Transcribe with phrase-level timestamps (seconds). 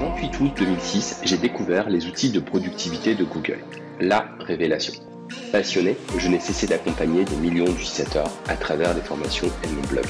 [0.00, 3.58] 28 août 2006, j'ai découvert les outils de productivité de Google.
[4.00, 4.94] La révélation.
[5.52, 10.06] Passionné, je n'ai cessé d'accompagner des millions d'utilisateurs à travers des formations et mon blog.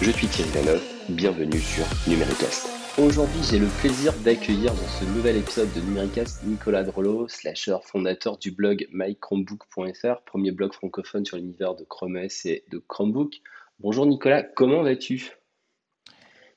[0.00, 2.70] Je suis Thierry Lanov, bienvenue sur Numéricast.
[2.96, 8.38] Aujourd'hui, j'ai le plaisir d'accueillir dans ce nouvel épisode de Numéricast Nicolas Drolo, slasher fondateur
[8.38, 13.34] du blog mychromebook.fr, premier blog francophone sur l'univers de Chrome OS et de Chromebook.
[13.78, 15.32] Bonjour Nicolas, comment vas-tu?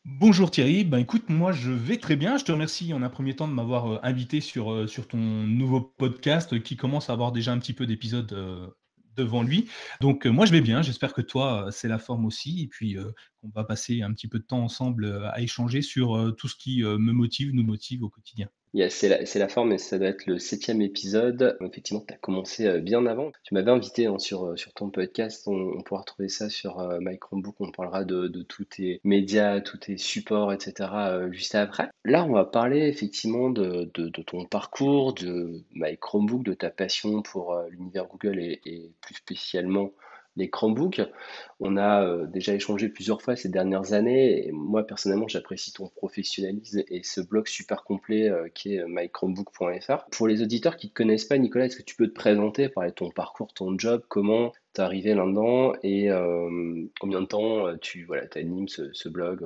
[0.08, 2.38] Bonjour Thierry, ben écoute, moi je vais très bien.
[2.38, 5.18] Je te remercie en un premier temps de m'avoir euh, invité sur, euh, sur ton
[5.18, 8.68] nouveau podcast qui commence à avoir déjà un petit peu d'épisodes euh,
[9.16, 9.68] devant lui.
[10.02, 12.98] Donc moi je vais bien, j'espère que toi c'est la forme aussi et puis
[13.42, 16.84] qu'on va passer un petit peu de temps ensemble à échanger sur tout ce qui
[16.84, 18.48] me motive, nous motive au quotidien
[18.90, 21.58] c'est la, forme et ça doit être le septième épisode.
[21.62, 23.32] Effectivement, tu as commencé euh, bien avant.
[23.44, 25.48] Tu m'avais invité hein, sur, euh, sur ton podcast.
[25.48, 27.56] On, pourra retrouver ça sur euh, My Chromebook.
[27.60, 30.90] On parlera de, tous tes médias, tous tes supports, etc.
[31.32, 31.90] juste après.
[32.04, 33.86] Là, on va parler effectivement de,
[34.26, 39.92] ton parcours, de My Chromebook, de ta passion pour l'univers Google et plus spécialement
[40.36, 41.02] les Chromebooks.
[41.60, 45.88] On a euh, déjà échangé plusieurs fois ces dernières années et moi personnellement j'apprécie ton
[45.88, 50.06] professionnalisme et ce blog super complet euh, qui est mychromebook.fr.
[50.12, 52.70] Pour les auditeurs qui ne te connaissent pas, Nicolas, est-ce que tu peux te présenter,
[52.70, 57.78] parler ton parcours, ton job, comment tu es arrivé là-dedans et euh, combien de temps
[57.78, 59.46] tu voilà, animes ce blog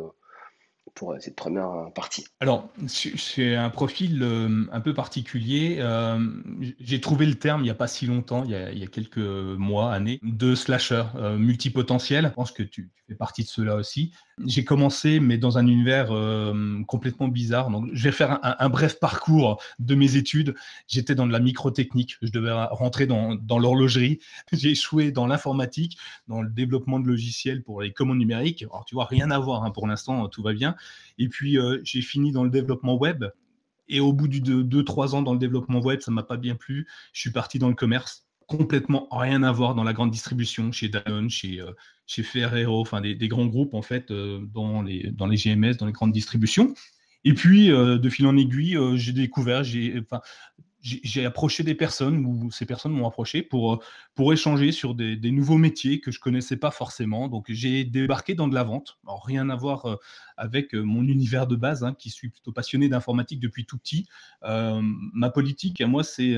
[1.00, 5.78] pour cette première partie Alors, c'est un profil euh, un peu particulier.
[5.80, 6.20] Euh,
[6.82, 9.94] j'ai trouvé le terme il n'y a pas si longtemps, il y a, quelques mois,
[9.94, 12.26] années, de slasher euh, multipotentiel.
[12.26, 14.12] Je pense que tu, fais partie de cela aussi.
[14.46, 16.14] J'ai commencé, mais dans un univers
[16.88, 17.70] complètement bizarre.
[17.70, 20.54] Donc, je vais faire un, bref parcours de mes études.
[20.88, 22.18] J'étais dans de la microtechnique.
[22.22, 24.20] Je devais rentrer dans, dans l'horlogerie.
[24.54, 25.98] J'ai échoué dans l'informatique,
[26.28, 28.64] dans le développement de logiciels pour les commandes numériques.
[28.64, 29.64] Alors, tu vois, rien à voir.
[29.64, 30.76] Hein, pour l'instant, tout va bien.
[31.18, 33.26] Et puis, euh, j'ai fini dans le développement web.
[33.88, 36.88] Et au bout de 2-3 ans dans le développement web, ça m'a pas bien plu.
[37.12, 38.28] Je suis parti dans le commerce.
[38.48, 41.72] Complètement rien à voir dans la grande distribution, chez Danone, chez, euh,
[42.08, 45.86] chez Ferrero, enfin des, grands groupes en fait, euh, dans, les, dans les GMS, dans
[45.86, 46.74] les grandes distributions.
[47.26, 50.02] Et puis, de fil en aiguille, j'ai découvert, j'ai,
[50.82, 53.80] j'ai approché des personnes, ou ces personnes m'ont approché pour, euh,
[54.16, 57.28] pour échanger sur des, nouveaux métiers que je connaissais pas forcément.
[57.28, 58.98] Donc j'ai débarqué dans de la vente.
[59.06, 59.96] Alors, rien à voir euh,
[60.38, 64.08] avec euh, mon univers de base, hein, qui suis plutôt passionné d'informatique depuis tout petit.
[64.42, 66.36] ma politique, à moi, c'est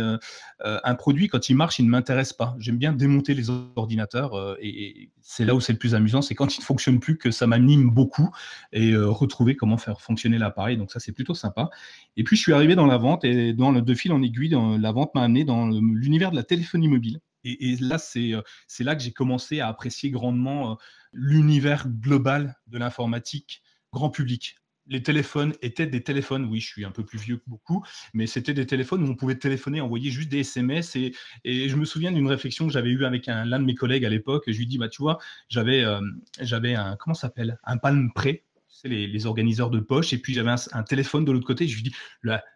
[0.60, 2.56] un produit, quand il marche, il ne m'intéresse pas.
[2.60, 6.58] J'aime bien démonter les ordinateurs et, c'est là où c'est le plus amusant, c'est quand
[6.58, 8.32] il ne fonctionne plus que ça m'anime beaucoup
[8.74, 10.78] et retrouver comment faire fonctionner l'appareil.
[10.78, 11.70] Donc ça, c'est plutôt sympa.
[12.18, 14.92] Et puis, je suis arrivé dans la vente et dans le de fil en la
[14.92, 17.20] vente m'a amené dans l'univers de la téléphonie mobile.
[17.44, 20.76] Et, là, euh, c'est là que j'ai commencé à apprécier grandement euh,
[21.12, 24.58] l'univers global de l'informatique grand public.
[24.88, 27.84] Les téléphones étaient des téléphones, oui, je suis un peu plus vieux que beaucoup,
[28.14, 30.96] mais c'était des téléphones où on pouvait téléphoner, envoyer juste des SMS.
[30.96, 31.14] Et,
[31.46, 34.44] je me souviens d'une réflexion que j'avais eue avec l'un de mes collègues à l'époque.
[34.48, 36.00] Je lui dis, bah, tu vois, j'avais euh,
[36.40, 38.42] un, comment s'appelle, un Palm Pre
[38.90, 40.14] les, organiseurs de poche.
[40.14, 41.68] Et puis j'avais un, téléphone de l'autre côté.
[41.68, 41.94] Je lui dis,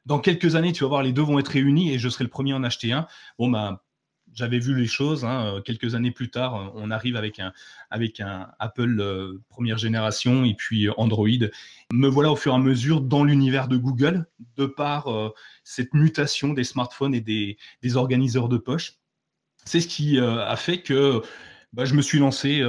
[0.06, 2.30] dans quelques années, tu vas voir, les deux vont être réunis et je serai le
[2.30, 3.08] premier à en acheter un.
[3.38, 3.80] Bon, ben,
[4.36, 5.26] j'avais vu les choses.
[5.26, 7.54] Hein, quelques années plus tard, on arrive avec un,
[8.60, 11.28] Apple euh, première génération et puis Android.
[11.92, 14.28] Me voilà au fur et à mesure dans l'univers de Google,
[14.58, 15.34] de par euh,
[15.64, 18.94] cette mutation des smartphones et des, des organiseurs de poche.
[19.64, 21.22] C'est ce qui euh, a fait que
[21.74, 22.64] bah, je me suis lancé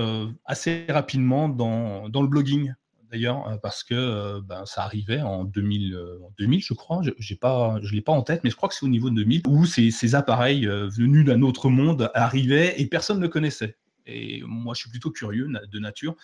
[0.47, 2.73] assez rapidement dans le blogging
[3.11, 5.97] d'ailleurs, euh, parce que euh, ben, ça arrivait en 2000,
[6.39, 7.03] 2000 euh, je crois.
[7.03, 9.43] Je ne l'ai pas en tête, mais je crois que c'est au niveau de 2000,
[9.47, 13.77] où ces, appareils venus d'un autre monde arrivaient et personne ne connaissait.
[14.07, 16.15] Et moi, je suis plutôt curieux de nature.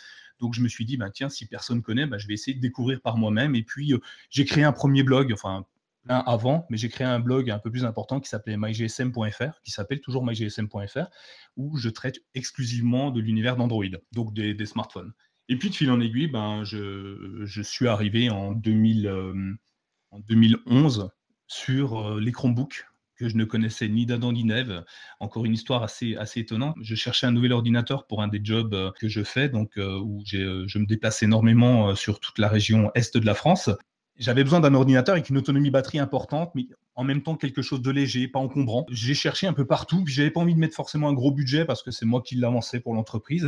[0.41, 2.55] Donc, je me suis dit, ben, tiens, si personne ne connaît, ben, je vais essayer
[2.55, 3.55] de découvrir par moi-même.
[3.55, 3.93] Et puis,
[4.31, 5.67] j'ai créé un premier blog, enfin,
[6.09, 9.71] un avant, mais j'ai créé un blog un peu plus important qui s'appelait mygsm.fr, qui
[9.71, 11.07] s'appelle toujours mygsm.fr,
[11.57, 15.13] où je traite exclusivement de l'univers d'Android, donc des smartphones.
[15.49, 19.55] Et puis de fil en aiguille, ben, je, suis arrivé en, 2000, euh,
[20.13, 21.11] 2011
[21.47, 22.33] sur euh, les
[23.17, 24.85] que je ne connaissais ni d'Adam ni d'Ève.
[25.21, 26.77] Encore une histoire assez, étonnante.
[26.81, 30.23] Je cherchais un nouvel ordinateur pour un des jobs euh, que je fais, donc où
[30.27, 33.71] je me déplace énormément sur toute la région est de la France.
[34.23, 37.83] J'avais besoin d'un ordinateur avec une autonomie batterie importante, mais en même temps quelque chose
[37.83, 38.87] de léger, pas encombrant.
[38.89, 41.65] J'ai cherché un peu partout, puis j'avais pas envie de mettre forcément un gros budget
[41.65, 43.45] parce que c'est moi qui l'avançais pour l'entreprise.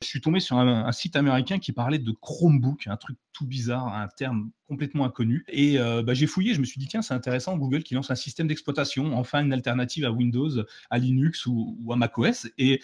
[0.00, 3.88] Je suis tombé sur un, site américain qui parlait de Chromebook, un truc tout bizarre,
[3.88, 5.44] un terme complètement inconnu.
[5.48, 8.10] Et euh, bah, j'ai fouillé, je me suis dit tiens c'est intéressant, Google qui lance
[8.10, 12.48] un système d'exploitation, enfin une alternative à Windows, à Linux ou, ou à macOS.
[12.56, 12.80] Et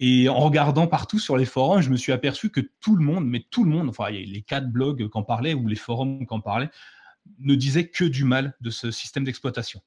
[0.00, 3.26] et en regardant partout sur les forums, je me suis aperçu que tout le monde,
[3.26, 6.70] mais tout le monde, enfin les quatre blogs qu'en parlaient ou les forums qu'en parlaient,
[7.38, 9.80] ne disaient que du mal de ce système d'exploitation.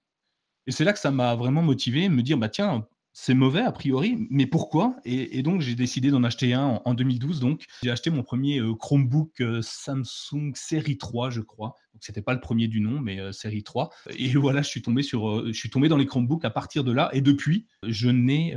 [0.66, 2.88] Et c'est là que ça m'a vraiment motivé, me dire, bah tiens,
[3.20, 4.96] c'est mauvais a priori, mais pourquoi?
[5.04, 7.40] Et, donc j'ai décidé d'en acheter un en, 2012.
[7.40, 11.74] Donc j'ai acheté mon premier euh, Chromebook euh, Samsung Série 3, je crois.
[11.94, 13.90] Donc c'était pas le premier du nom, mais euh, Série 3.
[14.16, 16.92] Et voilà, je suis tombé sur, je suis tombé dans les Chromebooks à partir de
[16.92, 17.10] là.
[17.12, 18.56] Et depuis, je n'ai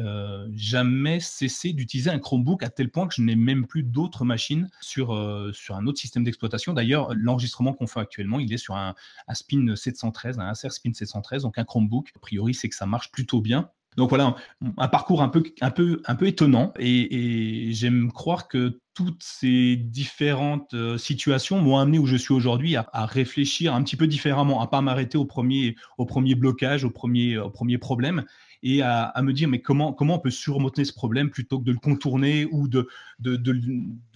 [0.52, 4.68] jamais cessé d'utiliser un Chromebook à tel point que je n'ai même plus d'autres machines
[4.82, 5.08] sur
[5.54, 6.74] sur un autre système d'exploitation.
[6.74, 8.94] D'ailleurs, l'enregistrement qu'on fait actuellement, il est sur un,
[9.26, 12.12] un Spin 713, un Acer Spin 713, donc un Chromebook.
[12.14, 13.70] A priori, c'est que ça marche plutôt bien.
[13.96, 14.37] Donc voilà,
[14.76, 19.76] un parcours un peu, un peu, un peu étonnant et, j'aime croire que toutes ces
[19.76, 24.60] différentes euh, situations m'ont amené où je suis aujourd'hui à, réfléchir un petit peu différemment,
[24.60, 28.25] à pas m'arrêter au premier, au premier blocage, au premier, premier problème
[28.62, 31.72] et à, me dire mais comment, comment on peut surmonter ce problème plutôt que de
[31.72, 32.88] le contourner ou de,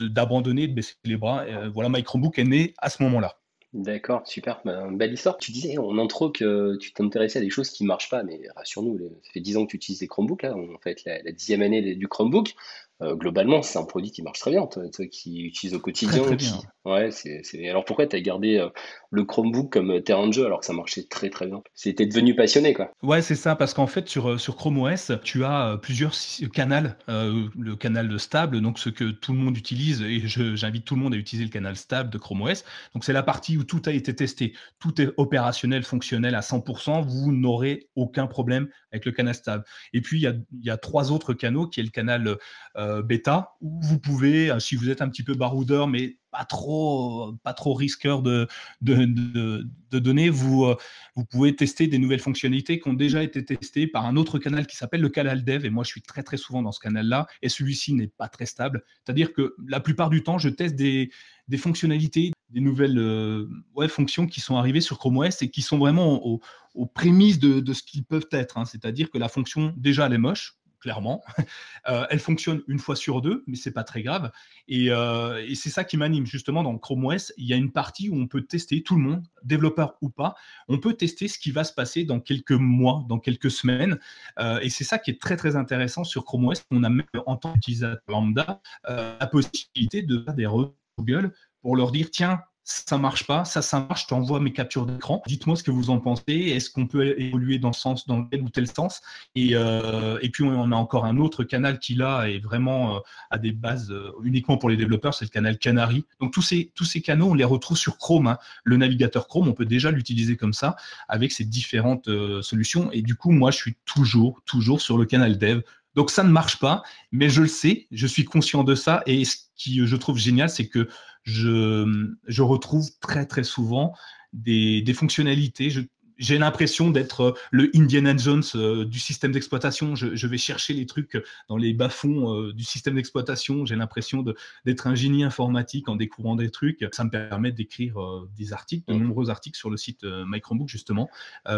[0.01, 1.45] d'abandonner, de, baisser les bras.
[1.45, 3.39] Euh, voilà, My Chromebook est né à ce moment-là.
[3.75, 5.37] D'accord, super, bah, belle histoire.
[5.37, 8.41] Tu disais en intro que tu t'intéressais à des choses qui ne marchent pas, mais
[8.55, 11.61] rassure-nous, ça fait 10 ans que tu utilises des Chromebooks, là, en fait la, dixième
[11.61, 12.55] année du Chromebook.
[13.03, 16.23] Euh, globalement, c'est un produit qui marche très bien, toi, qui utilises au quotidien.
[16.23, 16.37] Très.
[16.85, 18.69] Ouais, c'est, Alors pourquoi tu as gardé euh,
[19.11, 21.63] le Chromebook comme terrain de jeu alors que ça marchait très très bien?
[21.75, 22.93] C'était devenu passionné, quoi.
[23.03, 26.15] Ouais, c'est ça, parce qu'en fait, sur, euh, sur Chrome OS, tu as plusieurs
[26.53, 26.91] canaux.
[27.09, 31.15] le canal stable, donc ce que tout le monde utilise, et j'invite tout le monde
[31.15, 32.65] à utiliser le canal stable de Chrome OS.
[32.95, 37.07] Donc c'est la partie où tout a été testé, tout est opérationnel, fonctionnel à 100%,
[37.07, 39.65] vous n'aurez aucun problème avec le canal stable.
[39.93, 42.37] Et puis, il y a, y a trois autres canaux, qui est le canal
[42.77, 46.45] euh, bêta où vous pouvez, euh, si vous êtes un petit peu baroudeur, mais pas
[46.45, 48.49] trop, pas trop risqueur de,
[48.83, 50.77] de, données, vous, euh,
[51.15, 54.67] vous pouvez tester des nouvelles fonctionnalités qui ont déjà été testées par un autre canal
[54.67, 55.65] qui s'appelle le canal dev.
[55.65, 57.29] Et moi, je suis très, très souvent dans ce canal-là.
[57.41, 58.83] Et celui-ci n'est pas très stable.
[59.05, 61.09] C'est-à-dire que la plupart du temps, je teste des,
[61.57, 63.49] fonctionnalités, des nouvelles
[63.89, 67.85] fonctions qui sont arrivées sur Chrome OS et qui sont vraiment aux, prémices de, ce
[67.85, 68.59] qu'ils peuvent être.
[68.59, 68.65] Hein.
[68.65, 71.25] C'est-à-dire que la fonction, déjà, elle est moche clairement.
[71.87, 74.33] Euh, elle fonctionne une fois sur deux, mais c'est pas très grave.
[74.73, 77.35] Euh, et, c'est ça qui m'anime justement dans Chrome OS.
[77.37, 80.35] Il y a une partie où on peut tester tout le monde, développeur ou pas.
[80.69, 83.99] On peut tester ce qui va se passer dans quelques mois, dans quelques semaines.
[84.39, 86.65] Euh, et c'est ça qui est très très intéressant sur Chrome OS.
[86.71, 90.49] On a même en tant qu'utilisateur lambda la possibilité de faire des
[90.97, 94.87] Google pour leur dire tiens ça marche pas, ça, ça marche, je t'envoie mes captures
[94.87, 95.23] d'écran.
[95.27, 96.33] Dites-moi ce que vous en pensez.
[96.33, 99.03] Est-ce qu'on peut évoluer dans, sens, dans tel ou tel sens?
[99.35, 103.01] Et, euh, puis, on a encore un autre canal qui, là, est vraiment euh,
[103.31, 106.07] à des bases euh, uniquement pour les développeurs, c'est le canal Canary.
[106.21, 108.29] Donc, tous ces, tous ces canaux, on les retrouve sur Chrome.
[108.29, 108.39] Hein.
[108.65, 110.77] Le navigateur Chrome, on peut déjà l'utiliser comme ça
[111.09, 112.09] avec ces différentes
[112.41, 112.91] solutions.
[112.93, 115.61] Et du coup, moi, je suis toujours, toujours sur le canal Dev.
[115.95, 116.83] Donc, ça ne marche pas,
[117.13, 119.03] mais je le sais, je suis conscient de ça.
[119.07, 120.89] Et ce qui, je trouve génial, c'est que
[121.23, 123.95] je, retrouve très très souvent
[124.33, 125.71] des, fonctionnalités.
[126.19, 129.95] J'ai l'impression d'être le Indiana Jones euh, du système d'exploitation.
[129.95, 133.65] Je, vais chercher les trucs dans les bas-fonds euh, du système d'exploitation.
[133.67, 134.25] J'ai l'impression
[134.65, 136.87] d'être un génie informatique en découvrant des trucs.
[136.93, 139.03] Ça me permet d'écrire euh, des articles, de mmh.
[139.03, 141.09] nombreux articles sur le site My Chromebook justement,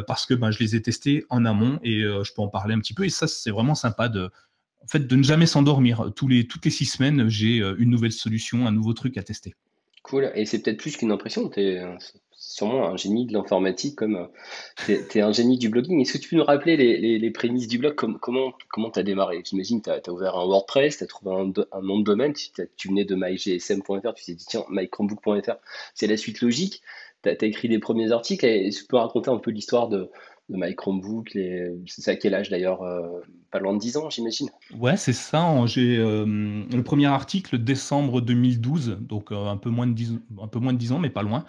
[0.07, 2.81] parce que ben, je les ai testés en amont et je peux en parler un
[2.81, 3.05] petit peu.
[3.05, 4.31] Et ça, c'est vraiment sympa de,
[4.87, 6.13] en fait, de ne jamais s'endormir.
[6.15, 9.25] Tous les, toutes les six semaines, j'ai euh, une nouvelle solution, un nouveau truc à
[9.25, 9.55] tester.
[10.05, 10.31] Cool.
[10.37, 11.51] Et c'est peut-être plus qu'une impression.
[12.49, 16.01] Sûrement un génie de l'informatique, comme euh, tu es, un génie du blogging.
[16.01, 17.97] Est-ce que tu peux nous rappeler les, prémices du blog?
[17.97, 19.43] Comment tu as démarré?
[19.45, 22.33] J'imagine que tu as, ouvert un WordPress, tu as trouvé un, nom de domaine.
[22.33, 25.57] Tu, venais de mygsm.fr, tu t'es dit, tiens, mychromebook.fr,
[25.95, 26.83] c'est la suite logique.
[27.25, 28.47] Tu as, écrit les premiers articles.
[28.47, 30.09] Est-ce que tu peux raconter un peu l'histoire de,
[30.49, 31.37] de Chromebook.
[31.87, 34.49] C'est à quel âge d'ailleurs euh, Pas loin de 10 ans, j'imagine.
[34.79, 35.49] Ouais, c'est ça.
[35.67, 40.49] J'ai euh, le premier article décembre 2012, donc euh, un, peu moins de 10, un
[40.49, 41.45] peu moins de 10 ans, mais pas loin.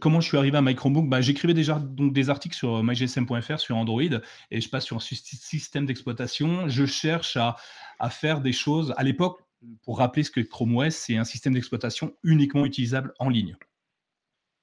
[0.00, 3.76] comment je suis arrivé à Chromebook bah, J'écrivais déjà donc, des articles sur mygsm.fr sur
[3.76, 4.02] Android
[4.50, 6.68] et je passe sur un système d'exploitation.
[6.68, 7.56] Je cherche à,
[7.98, 8.92] à faire des choses.
[8.96, 9.40] À l'époque,
[9.82, 13.56] pour rappeler ce que Chrome OS, c'est un système d'exploitation uniquement utilisable en ligne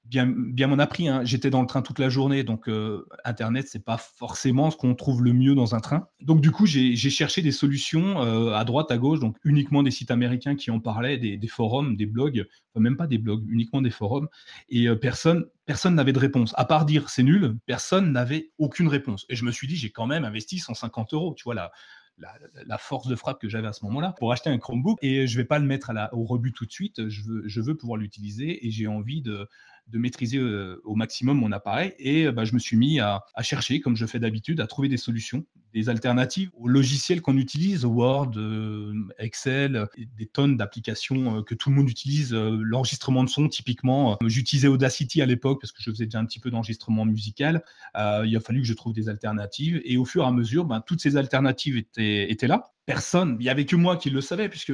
[0.04, 1.08] bien, bien m'en a pris.
[1.08, 1.22] Hein.
[1.24, 4.94] J'étais dans le train toute la journée, donc euh, Internet, c'est pas forcément ce qu'on
[4.94, 6.08] trouve le mieux dans un train.
[6.20, 9.90] Donc du coup, j'ai cherché des solutions euh, à droite, à gauche, donc uniquement des
[9.90, 13.90] sites américains qui en parlaient, des, forums, des blogs, même pas des blogs, uniquement des
[13.90, 14.28] forums,
[14.68, 16.52] et euh, personne personne n'avait de réponse.
[16.56, 19.24] À part dire c'est nul, personne n'avait aucune réponse.
[19.28, 21.34] Et je me suis dit, j'ai quand même investi 150 euros.
[21.36, 21.70] Tu vois, là
[22.18, 25.36] la, force de frappe que j'avais à ce moment-là pour acheter un Chromebook et je
[25.36, 27.08] vais pas le mettre à la, au rebut tout de suite.
[27.08, 29.48] Je veux, je veux pouvoir l'utiliser et j'ai envie de,
[29.88, 31.94] de maîtriser euh, au maximum mon appareil.
[31.98, 34.96] Et bah, je me suis mis à, chercher, comme je fais d'habitude, à trouver des
[34.96, 39.86] solutions des alternatives aux logiciels qu'on utilise, Word, euh, Excel,
[40.16, 42.34] des tonnes d'applications euh, que tout le monde utilise.
[42.34, 46.26] Euh, l'enregistrement de son, typiquement, j'utilisais Audacity à l'époque parce que je faisais déjà un
[46.26, 47.62] petit peu d'enregistrement musical.
[47.96, 49.80] il a fallu que je trouve des alternatives.
[49.84, 52.72] Et au fur et à mesure, ben, toutes ces alternatives étaient, étaient là.
[52.86, 54.72] Personne, il n'y avait que moi qui le savais, puisque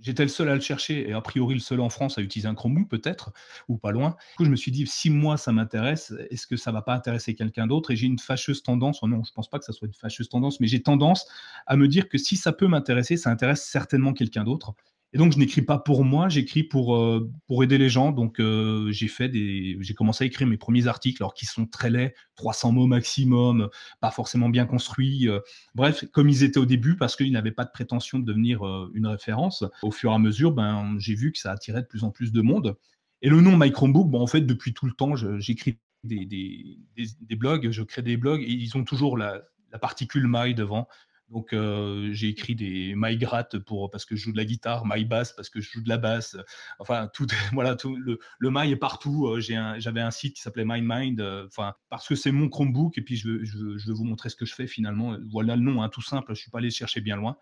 [0.00, 2.48] J'étais le seul à le chercher et a priori le seul en France à utiliser
[2.48, 3.32] un Chromebook peut-être,
[3.68, 4.10] ou pas loin.
[4.10, 6.94] Du coup, je me suis dit, si moi ça m'intéresse, est-ce que ça va pas
[6.94, 7.90] intéresser quelqu'un d'autre?
[7.90, 10.28] Et j'ai une fâcheuse tendance, oh non, je pense pas que ça soit une fâcheuse
[10.28, 11.26] tendance, mais j'ai tendance
[11.66, 14.74] à me dire que si ça peut m'intéresser, ça intéresse certainement quelqu'un d'autre.
[15.14, 17.30] Et donc, je n'écris pas pour moi, j'écris pour, euh,
[17.62, 18.10] aider les gens.
[18.10, 21.66] Donc, euh, j'ai fait des, j'ai commencé à écrire mes premiers articles, alors qui sont
[21.66, 23.68] très laids, 300 mots maximum,
[24.00, 25.28] pas forcément bien construits.
[25.28, 25.38] Euh.
[25.76, 29.06] bref, comme ils étaient au début, parce qu'ils n'avaient pas de prétention de devenir une
[29.06, 29.62] référence.
[29.82, 32.32] Au fur et à mesure, ben, j'ai vu que ça attirait de plus en plus
[32.32, 32.76] de monde.
[33.22, 37.70] Et le nom My Chromebook, en fait, depuis tout le temps, j'écris des, des, blogs,
[37.70, 40.88] je crée des blogs, et ils ont toujours la, la particule My devant.
[41.30, 44.84] Donc euh, j'ai écrit des My Grat pour parce que je joue de la guitare,
[44.86, 46.36] My Bass parce que je joue de la basse.
[46.78, 49.26] Enfin tout voilà tout le, le My est partout.
[49.26, 51.20] Euh, j'avais un site qui s'appelait My Mind.
[51.20, 54.36] Euh, enfin parce que c'est mon Chromebook et puis je, je, je, vous montrer ce
[54.36, 55.16] que je fais finalement.
[55.30, 56.34] Voilà le nom, hein, tout simple.
[56.34, 57.36] Je suis pas allé chercher bien loin.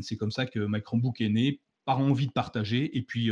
[0.00, 3.30] c'est comme ça que My Chromebook est né par envie de partager et puis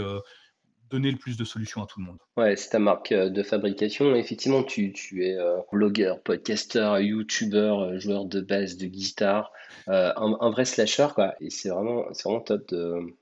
[0.90, 2.18] donner le plus de solutions à tout le monde.
[2.36, 4.14] Ouais, c'est ta marque euh, de fabrication.
[4.14, 9.52] Effectivement, tu, tu es euh, blogueur, podcasteur, youtubeur, euh, joueur de basse, de guitare,
[9.86, 11.34] un, vrai slasher, quoi.
[11.40, 13.16] Et c'est vraiment, vraiment top de,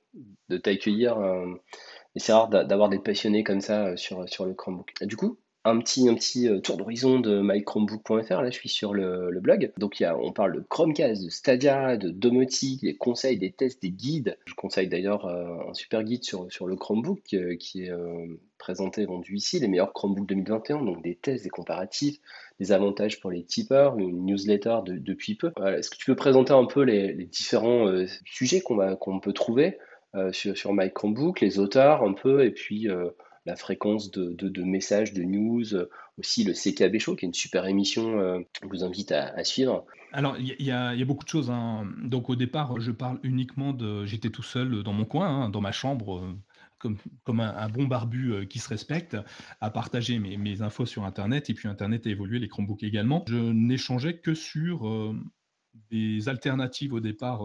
[0.49, 1.19] de t'accueillir.
[2.15, 4.93] et c'est rare d'avoir des passionnés comme ça sur, sur le Chromebook.
[5.03, 8.43] du coup, un petit, euh, tour d'horizon de mychromebook.fr.
[8.43, 9.73] Là, je suis sur le, blog.
[9.79, 14.39] Donc, on parle de Chromecast, de Stadia, de domotique, des conseils, des tests, des guides.
[14.47, 17.93] Je conseille d'ailleurs euh, un super guide sur, le Chromebook euh, qui est
[18.59, 20.83] présenté vendu ici, les meilleurs Chromebooks 2021.
[20.83, 22.19] Donc, des tests, des comparatifs,
[22.59, 25.53] des avantages pour les tipeurs, une newsletter depuis peu.
[25.65, 27.87] Est-ce que tu peux présenter un peu les, différents
[28.25, 29.79] sujets qu'on qu'on peut trouver
[30.33, 32.89] sur, sur My Chromebook, les auteurs un peu, et puis
[33.49, 35.89] la fréquence de, messages, de news, euh,
[36.19, 39.87] aussi le CKB Show, qui est une super émission euh, je vous invite à, suivre.
[40.13, 41.51] Alors, il y, a beaucoup de choses.
[41.51, 41.91] Hein.
[42.03, 44.05] Donc, au départ, je parle uniquement de.
[44.05, 46.19] J'étais tout seul dans mon coin, hein, dans ma chambre.
[46.19, 46.35] Euh,
[47.25, 49.17] comme, un, bon barbu qui se respecte,
[49.61, 51.51] à partager mes, mes, infos sur Internet.
[51.51, 53.25] Et puis Internet a évolué, les Chromebooks également.
[53.27, 55.13] Je n'échangeais que sur
[55.91, 57.41] des alternatives au départ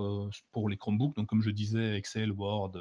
[0.51, 1.15] pour les Chromebooks.
[1.15, 2.74] Donc, comme je disais, Excel, Word,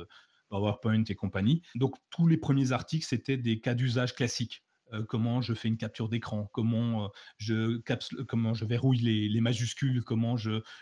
[0.53, 1.63] PowerPoint et compagnie.
[1.75, 4.63] Donc tous les premiers articles, c'était des cas d'usage classiques.
[4.93, 7.79] Euh, comment je fais une capture d'écran, comment, euh, je
[8.25, 10.37] comment je verrouille les, majuscules, comment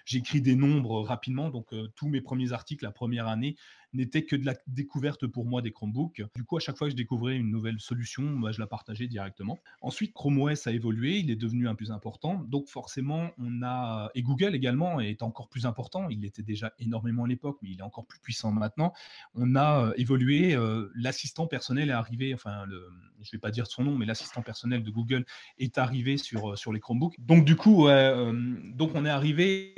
[0.05, 1.51] j'écris des nombres rapidement.
[1.51, 3.57] Donc euh, tous mes premiers articles la première année,
[3.93, 6.23] n'était que de la découverte pour moi des Chromebooks.
[6.35, 9.07] Du coup, à chaque fois que je découvrais une nouvelle solution, moi, je la partageais
[9.07, 9.59] directement.
[9.81, 12.45] Ensuite, Chrome OS a évolué, il est devenu un plus important.
[12.49, 16.09] Donc forcément, on a et Google également est encore plus important.
[16.09, 18.93] Il était déjà énormément à l'époque, mais il est encore plus puissant maintenant.
[19.35, 20.55] On a euh, évolué.
[20.55, 22.35] Euh, l'assistant personnel est arrivé.
[22.35, 22.89] Enfin, le,
[23.23, 25.25] je vais pas dire son nom, mais l'assistant personnel de Google
[25.59, 27.17] est arrivé sur euh, sur les Chromebooks.
[27.19, 29.75] Donc du coup, donc on est arrivé.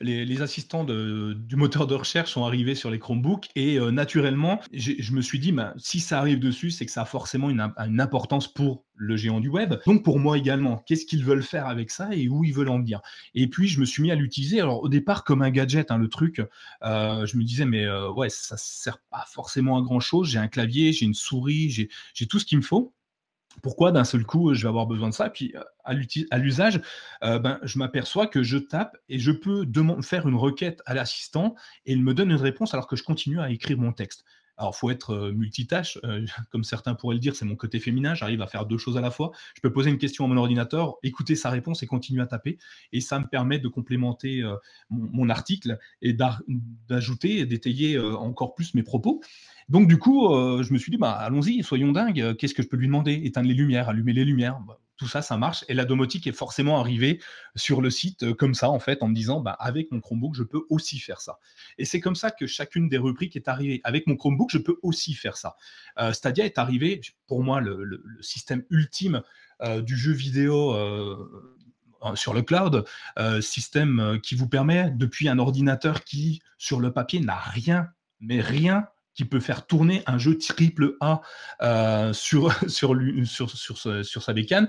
[0.00, 5.12] Les, assistants du moteur de recherche sont arrivés sur les Chromebooks et euh, naturellement, je
[5.12, 7.60] me suis dit, bah, si ça arrive dessus, c'est que ça a forcément une,
[8.00, 9.74] importance pour le géant du web.
[9.86, 12.78] Donc pour moi également, qu'est-ce qu'ils veulent faire avec ça et où ils veulent en
[12.78, 13.00] venir?
[13.34, 14.60] Et puis je me suis mis à l'utiliser.
[14.60, 16.42] Alors au départ comme un gadget, hein, le truc,
[16.82, 20.28] euh, je me disais mais euh, ouais ça sert pas forcément à grand chose.
[20.28, 22.92] J'ai un clavier, j'ai une souris, j'ai tout ce qu'il me faut
[23.62, 25.30] pourquoi d'un seul coup je vais avoir besoin de ça?
[25.30, 25.62] Puis euh,
[26.30, 26.80] à l'usage,
[27.22, 29.66] euh, ben, je m'aperçois que je tape et je peux
[30.02, 31.54] faire une requête à l'assistant
[31.86, 34.24] et il me donne une réponse alors que je continue à écrire mon texte.
[34.56, 35.98] Alors, faut être multitâche,
[36.50, 39.00] comme certains pourraient le dire, c'est mon côté féminin, j'arrive à faire deux choses à
[39.00, 39.32] la fois.
[39.56, 42.58] Je peux poser une question à mon ordinateur, écouter sa réponse et continuer à taper.
[42.92, 44.42] Et ça me permet de complémenter
[44.90, 49.20] mon, article et d'ajouter d'étayer encore plus mes propos.
[49.68, 52.36] Donc, du coup, je me suis dit, bah, allons-y, soyons dingues.
[52.36, 53.20] Qu'est-ce que je peux lui demander?
[53.24, 54.60] Éteindre les lumières, allumer les lumières.
[54.60, 55.64] Bah, tout ça, ça marche.
[55.68, 57.20] Et la domotique est forcément arrivée
[57.56, 60.34] sur le site euh, comme ça, en fait, en me disant, bah, avec mon Chromebook,
[60.34, 61.38] je peux aussi faire ça.
[61.78, 63.80] Et c'est comme ça que chacune des rubriques est arrivée.
[63.84, 65.56] Avec mon Chromebook, je peux aussi faire ça.
[65.98, 69.22] Euh, Stadia est arrivé, pour moi, le, système ultime
[69.82, 70.74] du jeu vidéo
[72.14, 72.84] sur le cloud,
[73.40, 77.88] système qui vous permet, depuis un ordinateur qui, sur le papier, n'a rien,
[78.20, 81.20] mais rien qui peut faire tourner un jeu triple A
[81.62, 82.94] euh, sur, sur,
[83.24, 83.50] sur,
[84.04, 84.68] sur, sa bécane,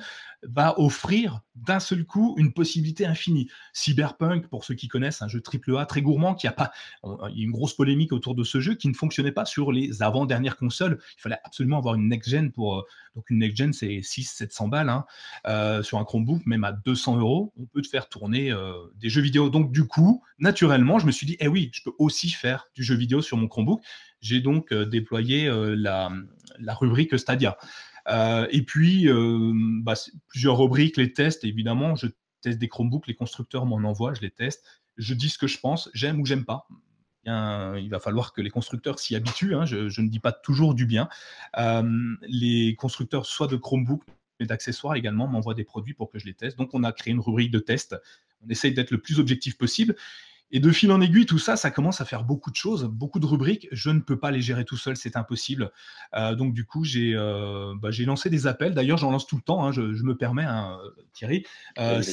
[0.49, 3.49] va offrir d'un seul coup une possibilité infinie.
[3.73, 6.71] Cyberpunk, pour ceux qui connaissent, un jeu triple A très gourmand, qui a pas,
[7.03, 9.71] il y a une grosse polémique autour de ce jeu qui ne fonctionnait pas sur
[9.71, 10.99] les avant-dernières consoles.
[11.17, 12.83] Il fallait absolument avoir une next-gen pour, euh,
[13.15, 15.05] donc une next-gen c'est 600-700 balles, hein.
[15.47, 18.53] euh, sur un Chromebook, même à 200 euros, on peut te faire tourner
[18.95, 19.49] des jeux vidéo.
[19.49, 22.83] Donc du coup, naturellement, je me suis dit, eh oui, je peux aussi faire du
[22.83, 23.81] jeu vidéo sur mon Chromebook
[24.25, 26.09] j'ai donc euh, déployé euh, la,
[26.73, 27.57] rubrique Stadia.
[28.07, 29.07] Euh, et puis,
[29.83, 29.93] bah,
[30.27, 32.07] plusieurs rubriques, les tests, évidemment, je
[32.41, 34.65] teste des Chromebooks, les constructeurs m'en envoient, je les teste,
[34.97, 36.67] je dis ce que je pense, j'aime ou j'aime pas.
[37.25, 40.85] il va falloir que les constructeurs s'y habituent, hein, je, ne dis pas toujours du
[40.85, 41.09] bien.
[42.27, 44.03] les constructeurs, soit de Chromebook,
[44.39, 46.57] mais d'accessoires également, m'envoient des produits pour que je les teste.
[46.57, 47.95] Donc, on a créé une rubrique de test.
[48.45, 49.95] On essaye d'être le plus objectif possible.
[50.51, 53.19] Et de fil en aiguille, tout ça, ça commence à faire beaucoup de choses, beaucoup
[53.19, 53.67] de rubriques.
[53.71, 55.71] Je ne peux pas les gérer tout seul, c'est impossible.
[56.15, 58.75] Euh, donc du coup, j'ai euh, bah, lancé des appels.
[58.75, 59.65] D'ailleurs, j'en lance tout le temps.
[59.65, 60.77] Hein, je, me permets, hein,
[61.13, 61.45] Thierry.
[61.79, 62.03] Euh,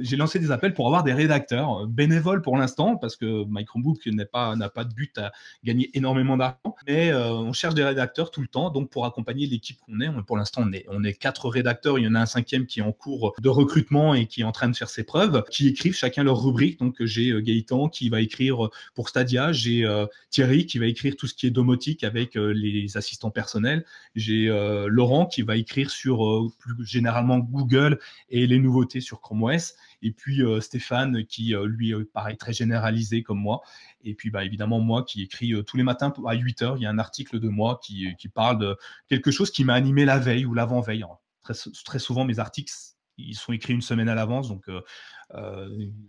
[0.00, 4.04] j'ai lancé des appels pour avoir des rédacteurs bénévoles pour l'instant, parce que My Chromebook
[4.06, 5.30] n'a pas, pas de but à
[5.62, 6.74] gagner énormément d'argent.
[6.88, 8.70] Mais on cherche des rédacteurs tout le temps.
[8.70, 12.00] Donc pour accompagner l'équipe qu'on est, pour l'instant, on est, on est quatre rédacteurs.
[12.00, 14.44] Il y en a un cinquième qui est en cours de recrutement et qui est
[14.44, 16.80] en train de faire ses preuves, qui écrivent chacun leur rubrique.
[16.80, 21.14] Donc j'ai Gaëtan qui va écrire euh, pour Stadia, j'ai euh, Thierry qui va écrire
[21.16, 24.46] tout ce qui est domotique avec euh, les assistants personnels, j'ai
[24.88, 26.18] Laurent qui va écrire sur
[26.58, 32.36] plus généralement Google et les nouveautés sur Chrome OS, et puis Stéphane qui lui paraît
[32.36, 33.60] très généralisé comme moi,
[34.04, 36.86] et puis bah, évidemment moi qui écris tous les matins à 8 heures, il y
[36.86, 38.76] a un article de moi qui, qui parle de
[39.08, 41.04] quelque chose qui m'a animé la veille ou l'avant-veille.
[41.42, 41.54] Très,
[41.84, 42.72] très, souvent mes articles
[43.18, 44.68] ils sont écrits une semaine à l'avance, donc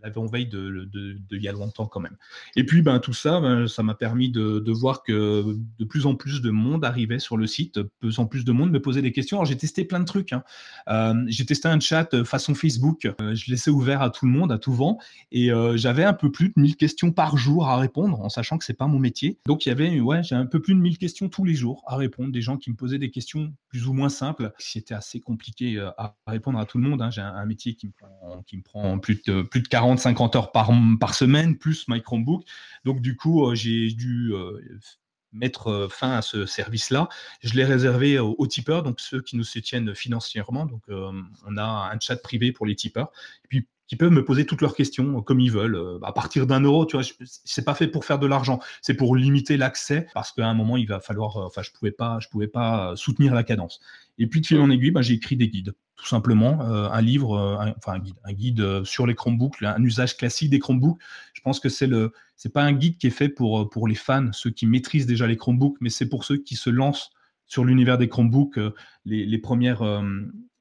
[0.03, 2.17] l'avant-veille de, de, de, il y a longtemps quand même.
[2.55, 6.05] Et puis ben, tout ça, ben, ça m'a permis de, de, voir que de plus
[6.05, 8.81] en plus de monde arrivait sur le site, de plus en plus de monde me
[8.81, 9.37] posait des questions.
[9.37, 10.33] Alors j'ai testé plein de trucs.
[10.33, 10.43] Hein.
[10.89, 14.51] Euh, j'ai testé un chat façon Facebook, euh, je laissais ouvert à tout le monde,
[14.51, 14.99] à tout vent,
[15.31, 18.57] et euh, j'avais un peu plus de 1000 questions par jour à répondre, en sachant
[18.57, 19.39] que c'est pas mon métier.
[19.45, 21.83] Donc il y avait, ouais, j'ai un peu plus de 1000 questions tous les jours
[21.87, 24.53] à répondre, des gens qui me posaient des questions plus ou moins simples.
[24.57, 27.01] C'était assez compliqué à répondre à tout le monde.
[27.01, 27.09] Hein.
[27.09, 30.35] J'ai un, métier qui me prend, qui me prend plus de, plus de 40, 50
[30.35, 30.69] heures par,
[31.13, 32.43] semaine, plus My Chromebook.
[32.85, 34.61] Donc, du coup, euh, j'ai dû euh,
[35.31, 37.09] mettre euh, fin à ce service-là.
[37.41, 40.65] Je l'ai réservé aux, tipeurs, donc ceux qui nous soutiennent financièrement.
[40.65, 43.11] Donc, on a un chat privé pour les tipeurs.
[43.45, 45.99] Et puis, qui peuvent me poser toutes leurs questions comme ils veulent.
[46.03, 49.15] À partir d'un euro, tu vois, c'est pas fait pour faire de l'argent, c'est pour
[49.15, 52.49] limiter l'accès parce qu'à un moment il va falloir, enfin, je pouvais pas, je pouvais
[52.49, 53.79] pas soutenir la cadence.
[54.17, 57.01] Et puis de fil en aiguille, ben, j'ai écrit des guides tout simplement euh, un
[57.01, 60.51] livre, euh, un, enfin un guide, un guide euh, sur les Chromebooks, un usage classique
[60.51, 60.99] des Chromebooks.
[61.33, 62.13] Je pense que c'est le,
[62.53, 65.35] pas un guide qui est fait pour pour les fans, ceux qui maîtrisent déjà les
[65.35, 67.09] Chromebooks, mais c'est pour ceux qui se lancent
[67.47, 68.59] sur l'univers des Chromebooks,
[69.05, 69.83] les, les premières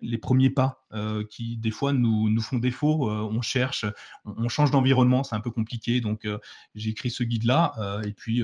[0.02, 0.86] les premiers pas
[1.30, 3.10] qui des fois nous, nous font défaut.
[3.10, 3.86] on cherche,
[4.24, 6.00] on, change d'environnement, c'est un peu compliqué.
[6.00, 6.28] Donc
[6.74, 8.42] j'ai écrit ce guide-là et puis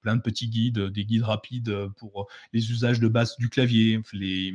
[0.00, 4.54] plein de petits guides, des guides rapides pour les usages de base du clavier, les,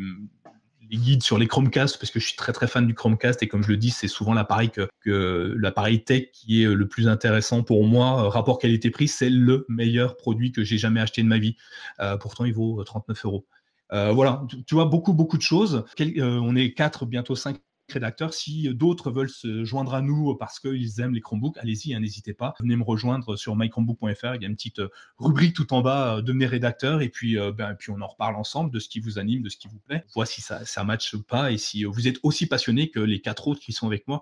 [0.90, 3.48] les guides sur les Chromecast parce que je suis très très fan du Chromecast et
[3.48, 7.86] comme je le dis, c'est souvent l'appareil que, tech qui est le plus intéressant pour
[7.86, 8.30] moi.
[8.30, 11.56] Rapport qualité-prix, c'est le meilleur produit que j'ai jamais acheté de ma vie.
[12.00, 13.46] Euh, pourtant, il vaut 39 euh, euros.
[13.94, 15.84] Euh, voilà, tu, vois beaucoup beaucoup de choses.
[16.00, 17.58] on est quatre, bientôt cinq
[17.94, 18.34] rédacteurs.
[18.34, 22.34] Si d'autres veulent se joindre à nous parce qu'ils aiment les Chromebooks, allez-y, hein, n'hésitez
[22.34, 22.54] pas.
[22.60, 24.36] Venez me rejoindre sur mychromebook.fr.
[24.36, 27.10] Il y a une petite euh, rubrique tout en bas euh, de mes rédacteurs et
[27.10, 29.58] puis, euh, ben, puis on en reparle ensemble de ce qui vous anime, de ce
[29.58, 30.04] qui vous plaît.
[30.10, 33.00] On voit si ça, ça match ou pas et si vous êtes aussi passionné que
[33.00, 34.22] les quatre autres qui sont avec moi.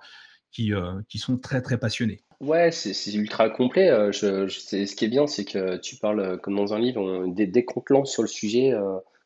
[0.52, 0.72] Qui,
[1.08, 2.24] qui sont très très passionnés.
[2.40, 4.12] Ouais, c'est ultra complet.
[4.12, 7.64] Je, ce qui est bien, c'est que tu parles comme dans un livre, dès, dès
[7.64, 8.74] qu'on te lance sur le sujet,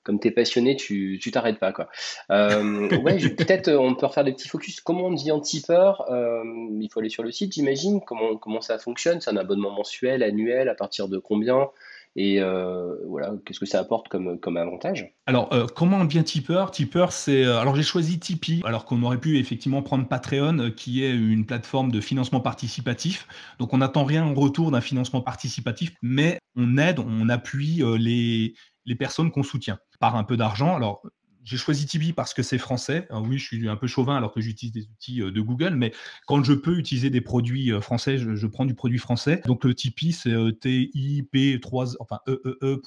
[0.03, 1.71] comme tu es passionné, tu t'arrêtes pas.
[1.71, 1.89] Quoi.
[2.29, 4.81] Euh, ouais, peut-être euh, on peut refaire des petits focus.
[4.81, 6.43] Comment on devient tipeur euh,
[6.79, 8.01] Il faut aller sur le site, j'imagine.
[8.05, 9.21] Comment, comment ça fonctionne?
[9.21, 11.69] C'est un abonnement mensuel, annuel, à partir de combien?
[12.15, 15.15] Et voilà, qu'est-ce que ça apporte comme, comme avantage?
[15.25, 16.69] Alors, comment on devient tipeur?
[16.69, 17.43] Tipeur, c'est.
[17.43, 21.91] alors, j'ai choisi Tipeee, alors qu'on aurait pu effectivement prendre Patreon, qui est une plateforme
[21.91, 23.27] de financement participatif.
[23.57, 28.53] Donc, on n'attend rien en retour d'un financement participatif, mais on aide, on appuie les,
[28.85, 30.75] les personnes qu'on soutient par un peu d'argent.
[30.75, 31.01] Alors,
[31.43, 33.07] j'ai choisi Tipeee parce que c'est français.
[33.11, 35.93] oui, je suis un peu chauvin alors que j'utilise des outils euh, de Google, mais
[36.25, 39.41] quand je peux utiliser des produits euh, français, je, prends du produit français.
[39.45, 42.81] Donc le Tipeee, c'est euh, T-I-P 3, enfin E-E-E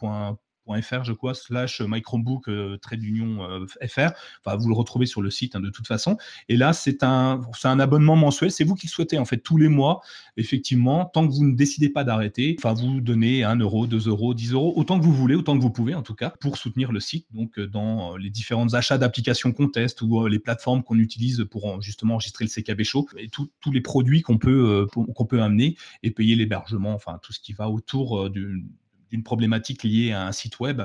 [0.67, 4.11] .fr, je crois, slash mychromebook euh, trait d'union euh, FR.
[4.45, 6.17] Enfin, vous le retrouvez sur le site hein, de toute façon.
[6.49, 8.51] Et là, c'est un, abonnement mensuel.
[8.51, 10.01] C'est vous qui le souhaitez, en fait, tous les mois,
[10.37, 12.57] effectivement, tant que vous ne décidez pas d'arrêter.
[12.59, 15.63] Enfin, vous donnez 1 euro, 2 euros, 10 euros, autant que vous voulez, autant que
[15.63, 17.27] vous pouvez, en tout cas, pour soutenir le site.
[17.33, 21.81] Donc, euh, dans les différents achats d'applications qu'on teste ou les plateformes qu'on utilise pour
[21.83, 26.11] justement enregistrer le CKB Show et tous les produits qu'on peut, qu'on peut amener et
[26.11, 28.67] payer l'hébergement, enfin, tout ce qui va autour d'une
[29.11, 30.83] d'une problématique liée à un site web.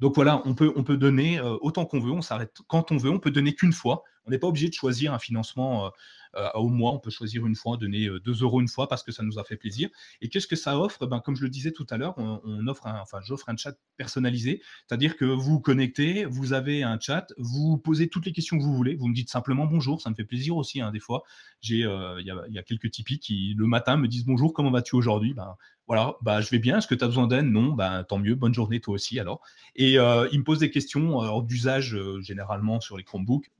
[0.00, 2.96] Donc voilà, on peut, on peut donner euh, autant qu'on veut, on s'arrête quand on
[2.96, 4.02] veut, on peut donner qu'une fois.
[4.26, 5.90] On n'est pas obligé de choisir un financement euh,
[6.36, 9.12] euh, au mois, on peut choisir une fois, donner 2 euros une fois parce que
[9.12, 9.90] ça nous a fait plaisir.
[10.22, 11.06] Et qu'est-ce que ça offre?
[11.06, 14.62] Ben, Comme je le disais tout à l'heure, on, offre enfin, j'offre un chat personnalisé,
[14.86, 18.62] c'est-à-dire que vous vous connectez, vous avez un chat, vous posez toutes les questions que
[18.62, 20.80] vous voulez, vous me dites simplement bonjour, ça me fait plaisir aussi.
[20.80, 21.22] Hein, des fois,
[21.62, 25.34] il y, a quelques Tipeee qui le matin me disent bonjour, comment vas-tu aujourd'hui?
[25.34, 25.56] Ben,
[25.88, 26.78] voilà, bah, je vais bien.
[26.78, 27.46] Est-ce que tu as besoin d'aide?
[27.46, 28.34] Non, bah, tant mieux.
[28.34, 29.40] Bonne journée, toi aussi, alors.
[29.74, 33.50] Et euh, il me pose des questions euh, d'usage, euh, généralement sur les Chromebooks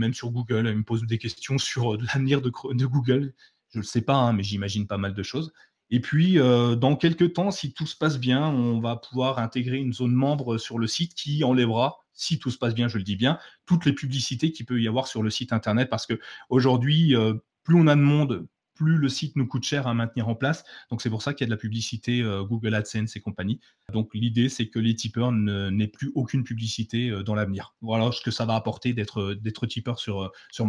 [0.00, 0.66] même sur Google.
[0.68, 3.34] Il me pose des questions sur l'avenir de, Google.
[3.72, 5.52] Je ne le sais pas, hein, mais j'imagine pas mal de choses.
[5.90, 9.92] Et puis, dans quelques temps, si tout se passe bien, on va pouvoir intégrer une
[9.92, 13.16] zone membre sur le site qui enlèvera, si tout se passe bien, je le dis
[13.16, 15.90] bien, toutes les publicités qu'il peut y avoir sur le site Internet.
[15.90, 17.16] Parce que aujourd'hui,
[17.64, 18.46] plus on a de monde,
[18.80, 20.64] plus le site nous coûte cher à maintenir en place.
[20.90, 23.60] Donc c'est pour ça qu'il y a de la publicité euh, Google AdSense et compagnie.
[23.92, 27.74] Donc l'idée c'est que les tipeurs n'aient plus aucune publicité euh, dans l'avenir.
[27.82, 30.66] Voilà ce que ça va apporter d'être d'être tipeur sur euh, sur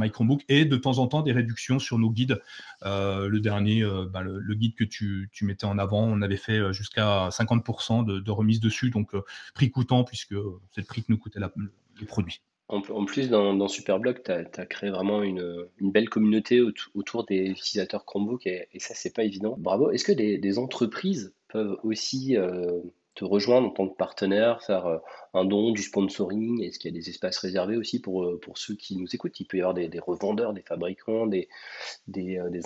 [0.50, 2.42] et de temps en temps des réductions sur nos guides.
[2.84, 8.04] le dernier, bah, le, guide que tu, mettais en avant, on avait fait jusqu'à 50%
[8.06, 9.16] de, remise dessus, donc
[9.54, 10.36] prix coûtant puisque
[10.72, 11.52] c'est le prix que nous coûtait la,
[12.00, 12.42] les produits.
[12.72, 18.48] En, plus, dans, Superblog, tu as, créé vraiment une, belle communauté autour des utilisateurs Chromebook
[18.48, 19.56] et, ça, c'est pas évident.
[19.58, 19.92] Bravo.
[19.92, 22.80] Est-ce que des, entreprises peuvent aussi euh,
[23.16, 25.00] te rejoindre en tant que partenaire, faire euh,
[25.34, 26.64] un don, du sponsoring?
[26.64, 29.38] Est-ce qu'il y a des espaces réservés aussi pour, euh, ceux qui nous écoutent?
[29.42, 31.50] Il peut y avoir des, revendeurs, des fabricants, des,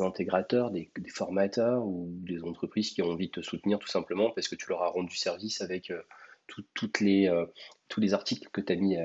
[0.01, 4.47] intégrateurs, des, formateurs ou des entreprises qui ont envie de te soutenir tout simplement parce
[4.49, 5.91] que tu leur as rendu service avec
[6.75, 8.97] tous les articles que tu as mis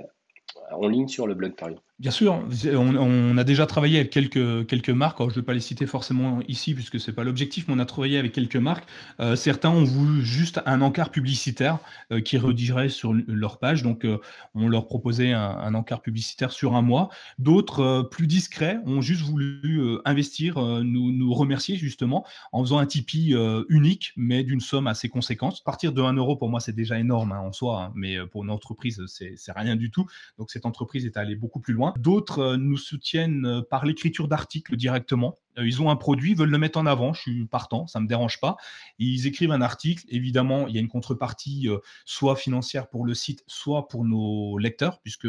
[0.71, 1.90] en ligne sur le blog, par exemple.
[2.01, 2.43] Bien sûr,
[2.79, 5.19] on, a déjà travaillé avec quelques, quelques marques.
[5.21, 7.79] je ne vais pas les citer forcément ici puisque ce n'est pas l'objectif, mais on
[7.79, 8.87] a travaillé avec quelques marques.
[9.21, 11.79] Euh, certains ont voulu juste un encart publicitaire
[12.11, 13.83] euh, qui redirigerait sur leur page.
[13.83, 14.17] Donc, euh,
[14.55, 17.11] on leur proposait un, encart publicitaire sur un mois.
[17.39, 23.37] D'autres, plus discrets, ont juste voulu investir, nous, nous remercier justement en faisant un Tipeee
[23.69, 25.63] unique, mais d'une somme assez conséquente.
[25.67, 28.43] Partir de 1 euro, pour moi, c'est déjà énorme hein, en soi, hein, mais pour
[28.43, 30.07] une entreprise, c'est rien du tout.
[30.39, 31.90] Donc, cette entreprise est allée beaucoup plus loin.
[31.99, 35.39] D'autres euh, nous soutiennent euh, par l'écriture d'articles directement.
[35.59, 37.13] Euh, ils ont un produit, veulent le mettre en avant.
[37.13, 38.57] Je suis partant, ça me dérange pas.
[38.99, 40.05] Ils écrivent un article.
[40.09, 41.69] Évidemment, il y a une contrepartie,
[42.05, 45.29] soit financière pour le site, soit pour nos lecteurs, puisque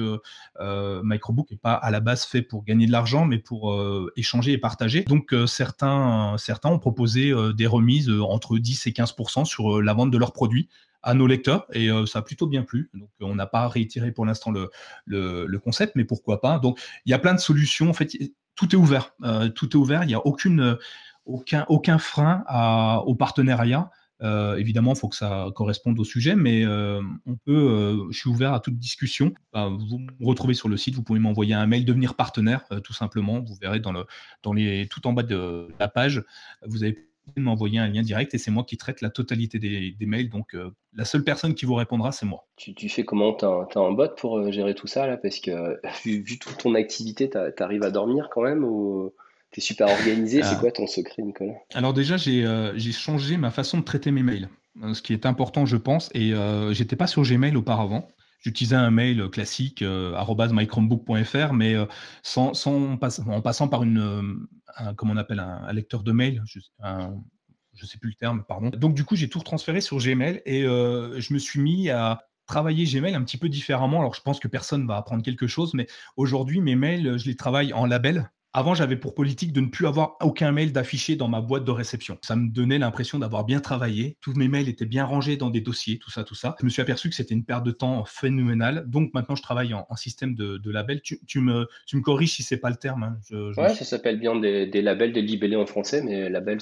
[0.60, 3.76] Microbook n'est pas à la base fait pour gagner de l'argent, mais pour
[4.16, 5.04] échanger et partager.
[5.04, 10.18] Donc certains, certains ont proposé des remises entre 10 et 15% sur la vente de
[10.18, 10.70] leurs produits
[11.04, 12.90] à nos lecteurs et euh, ça a plutôt bien plu.
[12.94, 14.70] Donc on n'a pas réitéré pour l'instant le,
[15.06, 16.60] le, concept, mais pourquoi pas.
[16.60, 17.90] Donc il y a plein de solutions.
[17.90, 18.12] En fait,
[18.56, 19.14] tout est ouvert.
[19.24, 20.04] Euh, tout est ouvert.
[20.04, 20.78] Il n'y a aucune,
[21.26, 23.90] aucun, aucun frein à, au partenariat.
[24.24, 28.08] Euh, évidemment, il faut que ça corresponde au sujet, mais on peut.
[28.12, 29.34] je suis ouvert à toute discussion.
[29.52, 30.94] Bah, vous me retrouvez sur le site.
[30.94, 33.42] Vous pouvez m'envoyer un mail, devenir partenaire, tout simplement.
[33.42, 34.06] Vous verrez dans le,
[34.44, 36.24] dans les, tout en bas de la page,
[36.68, 40.30] vous avez m'envoyer un lien direct et c'est moi qui traite la totalité des, mails.
[40.30, 42.48] Donc euh, la seule personne qui vous répondra, c'est moi.
[42.58, 43.34] Tu, fais comment?
[43.34, 45.18] Tu as, un bot pour euh, gérer tout ça là?
[45.18, 49.14] Parce que vu, toute ton activité, tu arrives à dormir quand même ou
[49.52, 50.42] tu es super organisé?
[50.44, 50.60] C'est ah.
[50.60, 51.54] quoi ton secret, Nicolas?
[51.74, 54.50] Alors déjà, euh, j'ai changé ma façon de traiter mes mails.
[54.94, 56.34] Ce qui est important, je pense, et
[56.72, 58.08] j'étais pas sur Gmail auparavant
[58.42, 60.16] j'utilisais un mail classique euh,
[60.52, 61.76] mychromebook.fr, mais
[62.24, 67.88] sans, sans, en passant par un, comment on appelle un, lecteur de mail, je, ne
[67.88, 68.70] sais plus le terme, pardon.
[68.70, 72.86] Donc du coup, j'ai tout transféré sur Gmail et je me suis mis à travailler
[72.86, 74.00] Gmail un petit peu différemment.
[74.00, 77.36] Alors je pense que personne va apprendre quelque chose, mais aujourd'hui, mes mails, je les
[77.36, 78.30] travaille en label.
[78.54, 81.72] Avant, j'avais pour politique de ne plus avoir aucun mail d'affiché dans ma boîte de
[81.72, 82.18] réception.
[82.22, 84.18] Ça me donnait l'impression d'avoir bien travaillé.
[84.20, 86.56] Tous mes mails étaient bien rangés dans des dossiers, tout ça, tout ça.
[86.60, 88.84] Je me suis aperçu que c'était une perte de temps phénoménale.
[88.88, 91.02] Donc maintenant, je travaille en, système de, label.
[91.02, 93.04] Tu, me, tu me corriges si c'est pas le terme.
[93.04, 93.18] Hein.
[93.58, 96.60] Ouais, ça s'appelle bien des, labels, des libellés en français, mais labels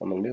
[0.00, 0.32] en anglais.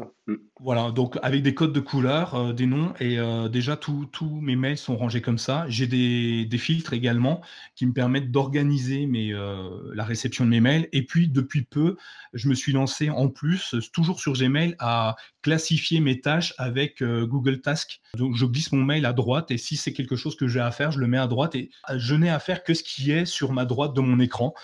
[0.59, 4.07] Voilà, donc avec des codes de couleur, euh, des noms, et euh, déjà tous
[4.41, 5.65] mes mails sont rangés comme ça.
[5.67, 7.41] J'ai des, filtres également
[7.75, 10.88] qui me permettent d'organiser euh, la réception de mes mails.
[10.93, 11.97] Et puis depuis peu,
[12.33, 17.61] je me suis lancé en plus, toujours sur Gmail, à classifier mes tâches avec Google
[17.61, 18.01] Task.
[18.17, 20.71] Donc je glisse mon mail à droite et si c'est quelque chose que j'ai à
[20.71, 23.25] faire, je le mets à droite et je n'ai à faire que ce qui est
[23.25, 24.55] sur ma droite de mon écran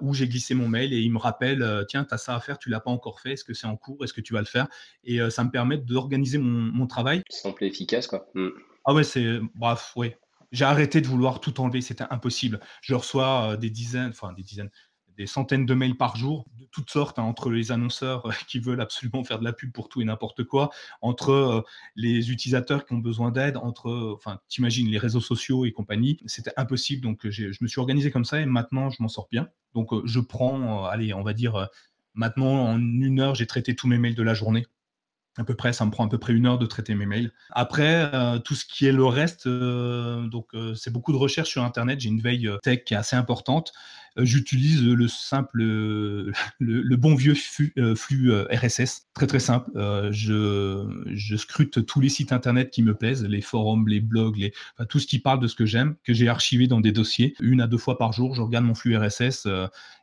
[0.00, 2.58] où j'ai glissé mon mail et il me rappelle tiens, tu as ça à faire,
[2.58, 4.46] tu l'as pas encore fait, est-ce que c'est en cours, est-ce que tu vas le
[4.46, 4.66] faire?
[5.06, 7.22] Et euh, ça me permet d'organiser mon, travail.
[7.30, 8.26] Simple et efficace, quoi.
[8.34, 8.48] Mm.
[8.84, 9.40] Ah ouais, c'est.
[9.54, 10.18] Bref, ouais.
[10.52, 12.60] J'ai arrêté de vouloir tout enlever, c'était impossible.
[12.80, 14.70] Je reçois euh, des dizaines, enfin des dizaines,
[15.16, 18.60] des centaines de mails par jour, de toutes sortes, hein, entre les annonceurs euh, qui
[18.60, 21.64] veulent absolument faire de la pub pour tout et n'importe quoi, entre
[21.96, 26.20] les utilisateurs qui ont besoin d'aide, entre, enfin, t'imagines, les réseaux sociaux et compagnie.
[26.26, 29.48] C'était impossible, donc je me suis organisé comme ça et maintenant je m'en sors bien.
[29.74, 31.68] Donc je prends, allez, on va dire,
[32.12, 34.66] maintenant en une heure, j'ai traité tous mes mails de la journée
[35.36, 37.32] à peu près, ça me prend à peu près une heure de traiter mes mails.
[37.50, 41.50] Après, euh, tout ce qui est le reste, euh, donc euh, c'est beaucoup de recherches
[41.50, 42.00] sur Internet.
[42.00, 43.72] J'ai une veille tech qui est assez importante.
[44.16, 45.60] J'utilise le simple,
[46.60, 49.72] le, bon vieux flux, RSS, très très simple.
[50.12, 54.52] je, je, scrute tous les sites Internet qui me plaisent, les forums, les blogs, les,
[54.88, 57.34] tout ce qui parle de ce que j'aime, que j'ai archivé dans des dossiers.
[57.40, 59.48] Une à deux fois par jour, je regarde mon flux RSS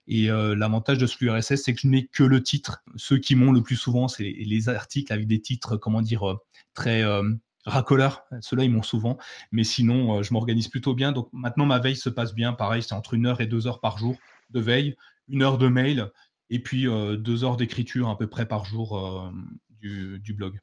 [0.07, 2.83] et euh, l'avantage de ce flux RSS, c'est que je n'ai que le titre.
[2.95, 6.37] Ceux qui m'ont le plus souvent, c'est les, articles avec des titres, comment dire, euh,
[6.73, 7.23] très euh,
[7.65, 8.25] racoleurs.
[8.41, 9.17] Ceux-là, ils m'ont souvent.
[9.51, 11.11] Mais sinon, je m'organise plutôt bien.
[11.11, 12.53] Donc maintenant, ma veille se passe bien.
[12.53, 14.17] Pareil, c'est entre une heure et deux heures par jour
[14.49, 14.95] de veille,
[15.27, 16.11] une heure de mail,
[16.49, 19.31] et puis deux heures d'écriture à peu près par jour
[19.69, 20.59] du, du blog.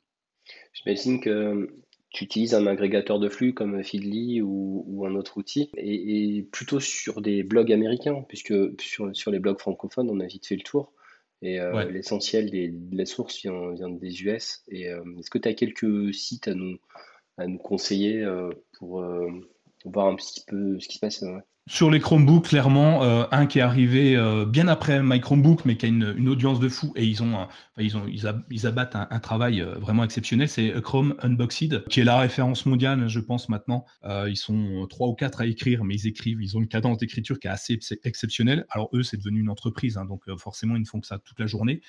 [0.72, 1.70] J'imagine que
[2.10, 7.20] tu utilises un agrégateur de flux comme Feedly ou, un autre outil, et, plutôt sur
[7.20, 10.92] des blogs américains, puisque sur, les blogs francophones, on a vite fait le tour.
[11.40, 14.64] Et euh, l'essentiel de la source vient, vient, des US.
[14.68, 16.78] Et euh, est-ce que tu as quelques sites à nous,
[17.36, 19.04] à nous conseiller euh, pour
[19.84, 21.24] voir un petit peu ce qui se passe
[21.68, 25.76] sur les Chromebooks, clairement, euh, un qui est arrivé euh, bien après My Chromebook, mais
[25.76, 27.46] qui a une, audience de fou, et ils ont, ont,
[27.78, 30.48] ils, abattent un, travail euh, vraiment exceptionnel.
[30.48, 33.84] C'est Chrome Unboxed, qui est la référence mondiale, je pense maintenant.
[34.26, 37.38] ils sont trois ou quatre à écrire, mais ils écrivent, ils ont une cadence d'écriture
[37.38, 38.64] qui est assez exceptionnelle.
[38.70, 41.38] Alors eux, c'est devenu une entreprise, hein, donc forcément, ils ne font que ça toute
[41.38, 41.82] la journée.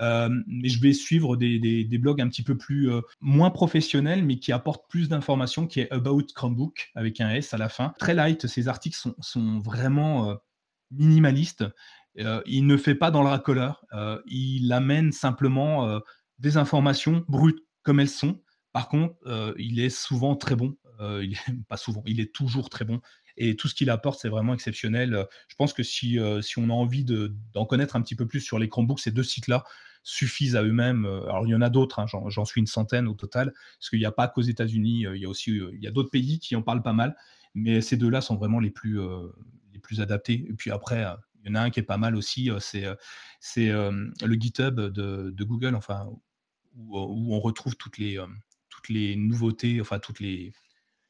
[0.00, 4.38] Euh, mais je vais suivre des, blogs un petit peu plus euh, moins professionnels, mais
[4.38, 7.94] qui apportent plus d'informations, qui est About Chromebook avec un S à la fin.
[7.98, 10.34] Très light, ces articles sont, vraiment euh,
[10.90, 11.64] minimalistes.
[12.16, 13.84] il ne fait pas dans le racoleur.
[14.26, 16.00] il amène simplement
[16.38, 18.40] des informations brutes comme elles sont.
[18.72, 19.14] Par contre,
[19.58, 20.76] il est souvent très bon.
[21.68, 23.00] pas souvent, il est toujours très bon
[23.38, 25.26] et tout ce qu'il apporte, c'est vraiment exceptionnel.
[25.48, 28.58] Je pense que si, si on a envie d'en connaître un petit peu plus sur
[28.58, 29.64] les Chromebooks, ces deux sites-là
[30.08, 31.04] suffisent à eux-mêmes.
[31.04, 33.90] Euh, alors il y en a d'autres, hein, j'en suis une centaine au total, parce
[33.90, 36.10] qu'il n'y a pas qu'aux États-Unis, euh, il y a aussi il y a d'autres
[36.10, 37.16] pays qui en parlent pas mal,
[37.54, 39.28] mais ces deux-là sont vraiment les plus, euh,
[39.72, 40.46] les plus adaptés.
[40.48, 41.04] Et puis après,
[41.44, 42.84] il y en a un qui est pas mal aussi, c'est
[43.40, 46.06] c'est le GitHub de, de, Google, enfin
[46.74, 48.18] où, où, on retrouve toutes les,
[48.68, 50.52] toutes les nouveautés, enfin toutes les,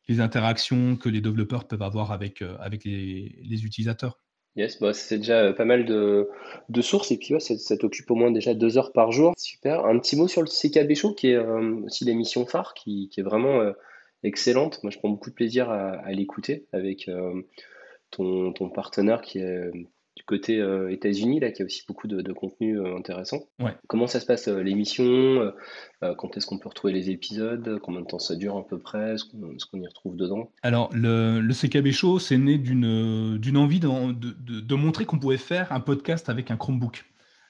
[0.08, 4.18] les interactions que les développeurs peuvent avoir avec, avec les, utilisateurs.
[4.58, 6.28] Yes, bah, c'est déjà euh, pas mal de,
[6.80, 9.32] sources et puis ça, t'occupe au moins déjà deux heures par jour.
[9.36, 9.86] Super.
[9.86, 13.22] Un petit mot sur le CKB Show qui est euh, aussi l'émission phare qui, est
[13.22, 13.72] vraiment euh,
[14.24, 14.82] excellente.
[14.82, 17.08] Moi, je prends beaucoup de plaisir à, l'écouter avec
[18.10, 19.70] ton, ton, partenaire qui est
[20.18, 23.38] du côté euh, États-Unis, là, qui a aussi beaucoup de, contenu euh, intéressant.
[23.86, 25.52] Comment ça se passe euh, l'émission
[26.02, 29.14] Quand est-ce qu'on peut retrouver les épisodes Combien de temps ça dure à peu près
[29.14, 30.50] Est-ce qu'on y retrouve dedans?
[30.62, 35.72] Alors, le, le, CKB Show, c'est né d'une envie de, de, montrer qu'on pouvait faire
[35.72, 37.04] un podcast avec un Chromebook.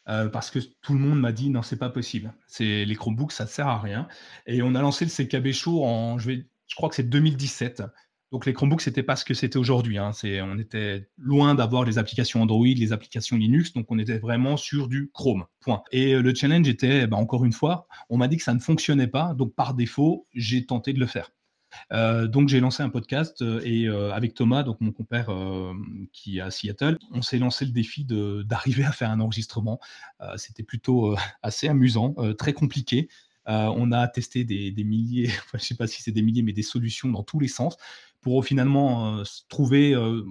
[0.05, 2.35] parce que tout le monde m'a dit non, c'est pas possible.
[2.47, 4.09] C'est les Chromebooks, ça sert à rien.
[4.47, 7.83] Et on a lancé le CKB Show en, je, vais, je crois que c'est 2017.
[8.31, 9.97] Donc les Chromebooks, c'était pas ce que c'était aujourd'hui.
[9.97, 10.11] Hein.
[10.25, 14.89] on était loin d'avoir les applications Android, les applications Linux, donc on était vraiment sur
[14.89, 15.47] du Chrome.
[15.61, 15.83] Point.
[15.93, 18.59] Et euh, le challenge était, bah, encore une fois, on m'a dit que ça ne
[18.59, 21.31] fonctionnait pas, donc par défaut, j'ai tenté de le faire.
[21.93, 25.31] Euh, donc j'ai lancé un podcast euh, et avec Thomas, donc mon compère
[26.13, 29.81] qui est à Seattle, on s'est lancé le défi d'arriver à faire un enregistrement.
[30.37, 33.09] C'était plutôt assez amusant, très compliqué.
[33.47, 36.43] on a testé des, des milliers, enfin, je ne sais pas si c'est des milliers,
[36.43, 37.79] mais des solutions dans tous les sens
[38.21, 40.25] pour finalement euh, trouver euh,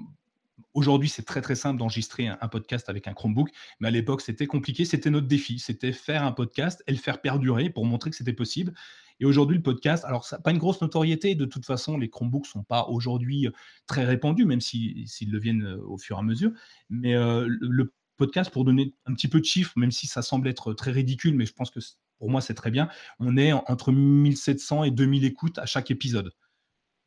[0.74, 4.46] Aujourd'hui, c'est très très simple d'enregistrer un, podcast avec un Chromebook, mais à l'époque, c'était
[4.46, 4.86] compliqué.
[4.86, 8.34] C'était notre défi, c'était faire un podcast et le faire perdurer pour montrer que c'était
[8.34, 8.76] possible.
[9.20, 11.34] Et aujourd'hui, le podcast, alors ça pas une grosse notoriété.
[11.34, 13.52] De toute façon, les Chromebooks ne sont pas aujourd'hui euh,
[13.88, 16.52] très répandus, même s'ils le viennent au fur et à mesure.
[16.92, 20.74] Mais le podcast, pour donner un petit peu de chiffres, même si ça semble être
[20.76, 21.80] très ridicule, mais je pense que
[22.20, 22.88] pour moi c'est très bien,
[23.20, 26.32] on est entre 1700 et 2000 écoutes à chaque épisode.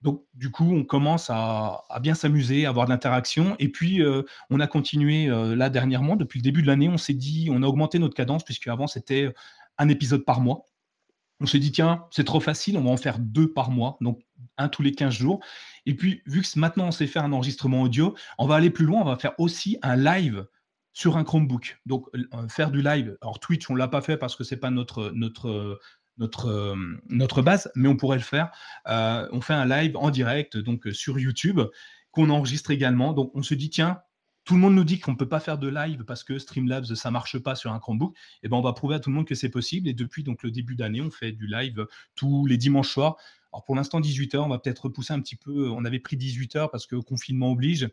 [0.03, 3.55] Donc, du coup, on commence à, bien s'amuser, à avoir de l'interaction.
[3.59, 6.97] Et puis, euh, on a continué euh, là dernièrement, depuis le début de l'année, on
[6.97, 9.33] s'est dit, on a augmenté notre cadence, puisque avant c'était
[9.79, 10.69] un épisode par mois.
[11.41, 14.21] On s'est dit, tiens, c'est trop facile, on va en faire deux par mois, donc
[14.59, 15.41] un tous les 15 jours.
[15.87, 18.85] Et puis, vu que maintenant on sait faire un enregistrement audio, on va aller plus
[18.85, 20.47] loin, on va faire aussi un live
[20.93, 21.81] sur un Chromebook.
[21.87, 24.55] Donc, euh, faire du live, alors Twitch, on ne l'a pas fait parce que ce
[24.55, 25.79] n'est pas notre, notre,
[26.21, 26.77] notre, euh,
[27.09, 28.53] notre base, mais on pourrait le faire.
[28.87, 31.61] Euh, on fait un live en direct donc sur YouTube
[32.13, 33.13] qu'on enregistre également.
[33.13, 34.01] Donc on se dit tiens,
[34.45, 36.95] tout le monde nous dit qu'on ne peut pas faire de live parce que Streamlabs
[36.95, 38.15] ça marche pas sur un Chromebook.
[38.15, 39.89] Et eh ben on va prouver à tout le monde que c'est possible.
[39.89, 43.17] Et depuis donc le début d'année, on fait du live tous les dimanches soirs.
[43.53, 45.69] Alors pour l'instant 18h, on va peut-être repousser un petit peu.
[45.71, 47.89] On avait pris 18h parce que confinement oblige.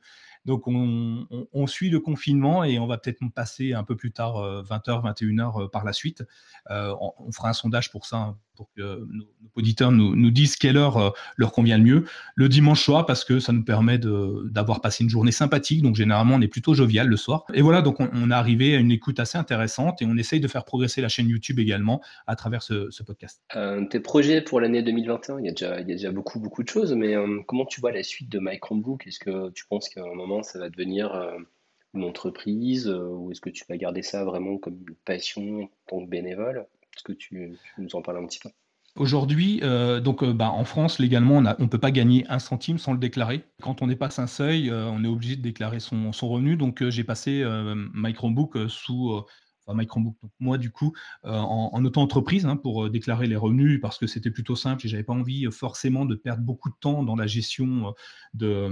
[0.47, 5.05] Donc on, suit le confinement et on va peut-être passer un peu plus tard 20h,
[5.05, 6.23] euh, 21h euh, par la suite.
[6.71, 10.77] Euh, on, fera un sondage pour ça, hein, pour que nos, auditeurs nous, disent quelle
[10.77, 12.05] heure leur convient le mieux.
[12.36, 15.81] Le dimanche soir parce que ça nous permet d'avoir passé une journée sympathique.
[15.81, 17.43] Donc généralement on est plutôt jovial le soir.
[17.53, 20.47] Et voilà, donc on, est arrivé à une écoute assez intéressante et on essaye de
[20.47, 23.43] faire progresser la chaîne YouTube également à travers ce, podcast.
[23.89, 26.63] tes projets pour l'année 2021, il y, a déjà, il y a déjà beaucoup, beaucoup
[26.63, 27.15] de choses, mais
[27.47, 29.05] comment tu vois la suite de My Chromebook?
[29.05, 31.38] Est-ce que tu penses qu'à un moment ça va devenir euh,
[31.93, 35.69] une entreprise euh, ou est-ce que tu vas garder ça vraiment comme une passion en
[35.88, 36.65] tant que bénévole?
[36.95, 38.50] Est-ce que tu, nous en parles un petit peu?
[38.95, 42.93] Aujourd'hui, euh, donc bah, en France, légalement, on ne peut pas gagner un centime sans
[42.93, 43.43] le déclarer.
[43.62, 46.56] Quand on dépasse un seuil, on est obligé de déclarer son, revenu.
[46.56, 47.45] Donc j'ai passé
[47.93, 48.15] My
[49.67, 50.15] Sous Chromebook.
[50.21, 50.93] Donc, moi, du coup,
[51.25, 54.89] euh, en, auto-entreprise, hein, pour euh, déclarer les revenus, parce que c'était plutôt simple et
[54.89, 57.93] j'avais pas envie euh, forcément de perdre beaucoup de temps dans la gestion
[58.34, 58.69] de,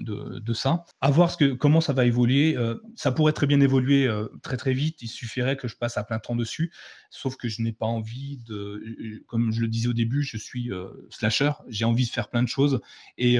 [0.00, 0.84] de, ça.
[1.00, 2.56] À voir ce que, comment ça va évoluer.
[2.96, 4.08] ça pourrait très bien évoluer
[4.42, 5.02] très très vite.
[5.02, 6.72] Il suffirait que je passe à plein temps dessus.
[7.10, 10.70] Sauf que je n'ai pas envie de, comme je le disais au début, je suis
[11.10, 11.52] slasher.
[11.68, 12.80] J'ai envie de faire plein de choses
[13.18, 13.38] et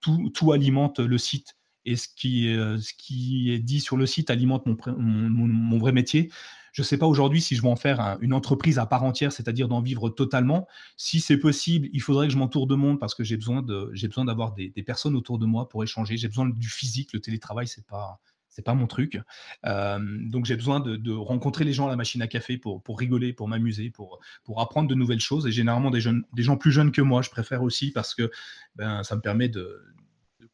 [0.00, 1.57] tout, tout alimente le site
[1.88, 6.30] et ce qui, euh, ce qui est dit sur le site alimente mon, vrai métier.
[6.72, 9.32] Je ne sais pas aujourd'hui si je vais en faire une entreprise à part entière,
[9.32, 10.68] c'est-à-dire d'en vivre totalement.
[10.96, 14.52] Si c'est possible, il faudrait que je m'entoure de monde parce que j'ai besoin d'avoir
[14.52, 16.16] des, personnes autour de moi pour échanger.
[16.16, 17.12] J'ai besoin du physique.
[17.14, 18.20] Le télétravail, c'est pas,
[18.62, 19.20] pas mon truc.
[19.66, 19.98] Euh,
[20.28, 23.48] donc j'ai besoin de, rencontrer les gens à la machine à café pour, rigoler, pour
[23.48, 24.20] m'amuser, pour,
[24.58, 25.46] apprendre de nouvelles choses.
[25.46, 26.00] Et généralement des
[26.42, 28.30] gens plus jeunes que moi, je préfère aussi parce que
[28.76, 29.82] ben, ça me permet de,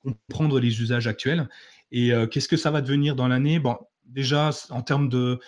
[0.05, 1.49] comprendre les usages actuels.
[1.90, 3.59] Et euh, qu'est-ce que ça va devenir dans l'année?
[3.59, 5.40] Bon, Déjà, en termes de,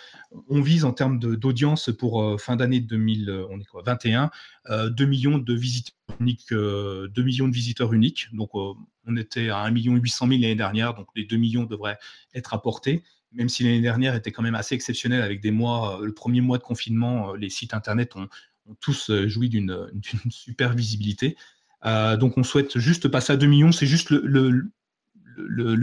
[0.49, 4.31] on vise en termes d'audience pour euh, fin d'année 2021,
[4.67, 8.29] 2 euh, millions de visiteurs uniques, 2 millions de visiteurs uniques.
[8.33, 11.99] Donc, on était à 1 million 800 000 l'année dernière, donc les 2 millions devraient
[12.33, 16.13] être apportés même si l'année dernière était quand même assez exceptionnelle avec des mois, le
[16.13, 18.29] premier mois de confinement, les sites internet ont,
[18.65, 19.91] ont tous joui d'une
[20.29, 21.35] super visibilité.
[21.85, 23.71] Euh, donc on souhaite juste passer à 2 millions.
[23.71, 24.69] C'est juste le,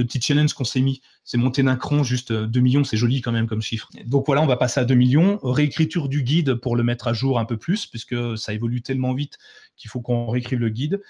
[0.05, 1.01] petit challenge qu'on s'est mis.
[1.23, 3.89] C'est monter d'un cran, juste 2 millions, c'est joli quand même comme chiffre.
[4.07, 5.39] Donc voilà, on va passer à 2 millions.
[5.43, 9.15] Réécriture du guide pour le mettre à jour un peu plus, puisque ça évolue tellement
[9.15, 9.39] vite
[9.77, 11.01] qu'il faut qu'on réécrive le guide.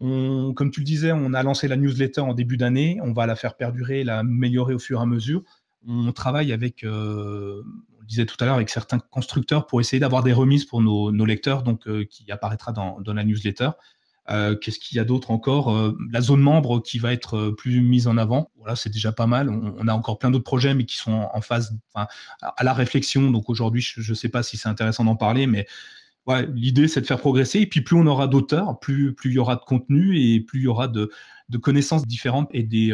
[0.00, 2.98] Comme tu le disais, on a lancé la newsletter en début d'année.
[3.02, 5.42] On va la faire perdurer, l'améliorer au fur et à mesure.
[5.86, 7.62] On travaille avec, euh,
[8.06, 11.62] disait tout à l'heure, avec certains constructeurs pour essayer d'avoir des remises pour nos, lecteurs,
[11.64, 13.70] donc euh, qui apparaîtra dans la newsletter.
[14.30, 17.54] Euh, qu'est-ce qu'il y a d'autre encore euh, La zone membre qui va être euh,
[17.54, 18.50] plus mise en avant.
[18.56, 19.48] Voilà, c'est déjà pas mal.
[19.48, 23.30] On, a encore plein d'autres projets, mais qui sont en phase, à la réflexion.
[23.30, 25.66] Donc aujourd'hui, je ne sais pas si c'est intéressant d'en parler, mais
[26.54, 27.60] l'idée c'est de faire progresser.
[27.60, 30.60] Et puis plus on aura d'auteurs, plus plus il y aura de contenu et plus
[30.60, 31.10] il y aura de,
[31.48, 32.92] de connaissances différentes et des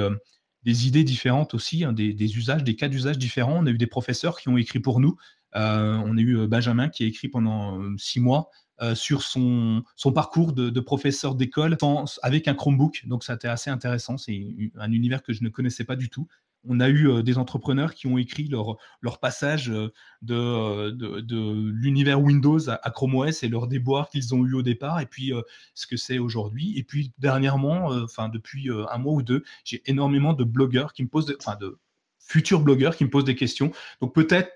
[0.62, 3.58] des idées différentes aussi, hein, des, des, usages, des cas d'usage différents.
[3.58, 5.16] On a eu des professeurs qui ont écrit pour nous.
[5.54, 8.50] on a eu Benjamin qui a écrit pendant six mois
[8.82, 9.84] euh, sur son,
[10.14, 11.76] parcours de, professeur d'école
[12.22, 13.06] avec un Chromebook.
[13.06, 14.16] Donc, ça a été assez intéressant.
[14.16, 16.26] C'est un univers que je ne connaissais pas du tout.
[16.66, 18.78] On a eu euh, des entrepreneurs qui ont écrit leur,
[19.20, 24.62] passage euh, de, l'univers Windows à, Chrome OS et leur déboire qu'ils ont eu au
[24.62, 25.32] départ et puis
[25.74, 26.76] ce que c'est aujourd'hui.
[26.76, 31.08] Et puis, dernièrement, enfin, depuis un mois ou deux, j'ai énormément de blogueurs qui me
[31.08, 31.78] posent, enfin, de
[32.18, 33.70] futurs blogueurs qui me posent des questions.
[34.00, 34.50] Donc, peut-être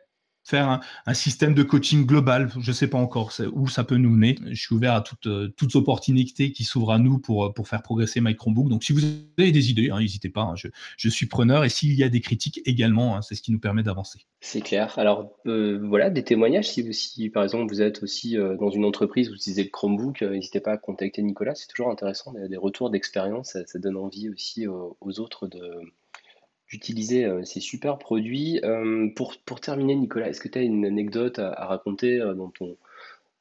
[0.49, 2.51] faire un, système de coaching global.
[2.59, 4.39] Je ne sais pas encore où ça peut nous mener.
[4.47, 8.21] Je suis ouvert à toutes, euh, opportunités qui s'ouvrent à nous pour, euh, faire progresser
[8.21, 8.69] My Chromebook.
[8.69, 9.03] Donc, si vous
[9.39, 10.43] avez des idées, hein, n'hésitez pas.
[10.43, 10.55] Hein.
[10.57, 11.65] je, suis preneur.
[11.65, 14.21] Et s'il y a des critiques également, hein, c'est ce qui nous permet d'avancer.
[14.41, 14.99] C'est clair.
[14.99, 16.71] Alors, euh, voilà, des témoignages.
[16.71, 20.23] Si, vous, si, par exemple, vous êtes aussi dans une entreprise, vous utilisez le Chromebook,
[20.23, 21.55] n'hésitez pas à contacter Nicolas.
[21.55, 22.33] C'est toujours intéressant.
[22.33, 25.61] Des, des retours d'expérience, ça, donne envie aussi aux autres de
[26.69, 28.61] d'utiliser euh, ces super produits.
[28.65, 32.49] Euh, pour, pour terminer, Nicolas, est-ce que tu as une anecdote à, raconter euh, dans
[32.49, 32.77] ton,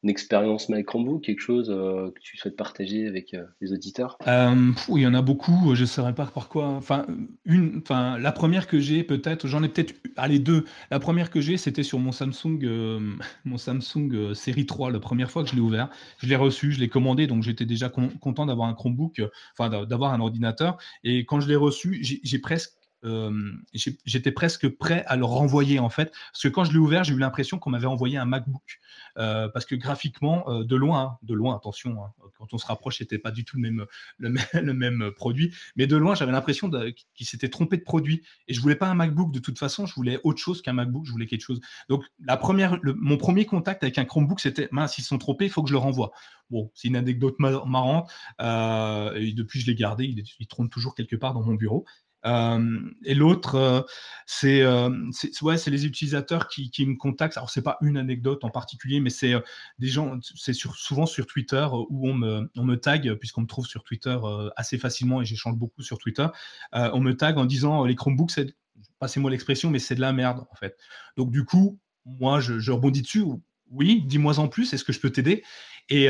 [0.07, 4.17] expérience Chromebook, quelque chose que tu souhaites partager avec les auditeurs?
[4.25, 6.67] Il y en a beaucoup, je ne saurais pas par quoi.
[6.67, 7.05] Enfin,
[7.43, 10.63] une, enfin, la première que j'ai, peut-être, j'en ai peut-être, allez, deux.
[10.91, 12.59] La première que j'ai, c'était sur mon Samsung,
[13.43, 15.89] mon Samsung série 3, la première fois que je l'ai ouvert.
[16.19, 19.21] Je l'ai reçu, je l'ai commandé, donc j'étais déjà content d'avoir un Chromebook,
[19.57, 20.77] enfin, d'avoir un ordinateur.
[21.03, 22.77] Et quand je l'ai reçu, j'ai presque
[23.73, 27.13] j'étais presque prêt à le renvoyer en fait, parce que quand je l'ai ouvert, j'ai
[27.13, 28.79] eu l'impression qu'on m'avait envoyé un MacBook,
[29.17, 32.65] euh, parce que graphiquement, euh, de loin, hein, de loin, attention, hein, quand on se
[32.65, 33.85] rapproche, c'était pas du tout le même,
[34.17, 34.29] le
[34.73, 36.69] même, produit, mais de loin, j'avais l'impression
[37.13, 39.93] qu'il s'était trompé de produit, et je voulais pas un MacBook de toute façon, je
[39.93, 41.61] voulais autre chose qu'un MacBook, je voulais quelque chose.
[41.89, 45.51] Donc la première, mon premier contact avec un Chromebook, c'était mince, ils sont trompés, il
[45.51, 46.11] faut que je le renvoie.
[46.49, 48.09] Bon, c'est une anecdote marrante,
[48.41, 51.85] euh, et depuis je l'ai gardé, il, il toujours quelque part dans mon bureau.
[52.27, 53.81] Euh, et l'autre, euh,
[54.25, 54.89] c'est euh,
[55.41, 57.37] ouais, les utilisateurs qui, me contactent.
[57.37, 59.33] Alors, c'est pas une anecdote en particulier, mais c'est
[59.79, 63.83] des gens, c'est souvent sur Twitter où on me, on tag, puisqu'on me trouve sur
[63.83, 64.17] Twitter
[64.55, 66.27] assez facilement et j'échange beaucoup sur Twitter.
[66.73, 68.39] on me tag en disant les Chromebooks,
[68.99, 70.77] passez-moi l'expression, mais c'est de la merde, en fait.
[71.15, 73.23] Donc, du coup, moi, je, rebondis dessus.
[73.69, 75.43] Oui, dis-moi en plus, est-ce que je peux t'aider?
[75.89, 76.09] Et,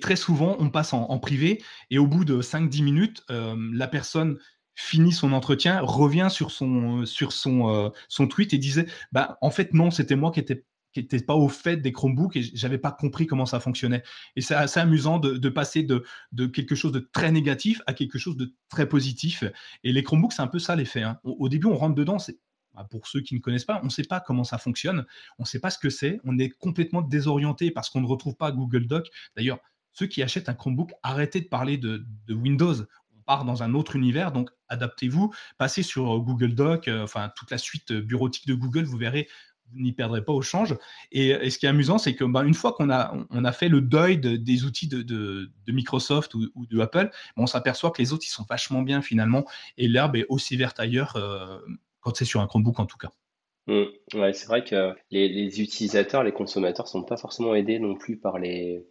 [0.00, 4.38] très souvent, on passe en, privé et au bout de 5-10 minutes, la personne
[4.78, 10.14] finit son entretien, revient sur euh, son tweet et disait bah, En fait, non, c'était
[10.14, 10.64] moi qui n'étais
[10.94, 14.02] était pas au fait des Chromebooks et j'avais pas compris comment ça fonctionnait.
[14.36, 16.04] Et c'est assez amusant de, passer de,
[16.46, 19.44] quelque chose de très négatif à quelque chose de très positif.
[19.84, 21.02] Et les Chromebooks, c'est un peu ça l'effet.
[21.02, 21.18] Hein.
[21.24, 22.16] Au, début, on rentre dedans,
[22.74, 25.04] bah, pour ceux qui ne connaissent pas, on ne sait pas comment ça fonctionne,
[25.38, 28.36] on ne sait pas ce que c'est, on est complètement désorienté parce qu'on ne retrouve
[28.36, 29.08] pas Google Doc.
[29.36, 29.58] D'ailleurs,
[29.98, 32.74] ceux qui achètent un Chromebook, arrêtez de parler de, Windows.
[33.28, 37.58] Dans un autre univers, donc adaptez-vous, passez sur euh, Google Doc, euh, enfin toute la
[37.58, 39.28] suite euh, bureautique de Google, vous verrez,
[39.70, 40.74] vous n'y perdrez pas au change.
[41.12, 44.16] Et, ce qui est amusant, c'est que bah, une fois qu'on a, fait le deuil
[44.18, 48.80] des outils de, Microsoft ou, de Apple, on s'aperçoit que les autres, ils sont vachement
[48.80, 49.44] bien finalement,
[49.76, 51.18] et l'herbe est aussi verte ailleurs
[52.00, 53.10] quand c'est sur un Chromebook en tout cas.
[53.66, 53.84] Mmh.
[54.32, 58.86] C'est vrai que les, utilisateurs, les consommateurs sont pas forcément aidés non plus par les,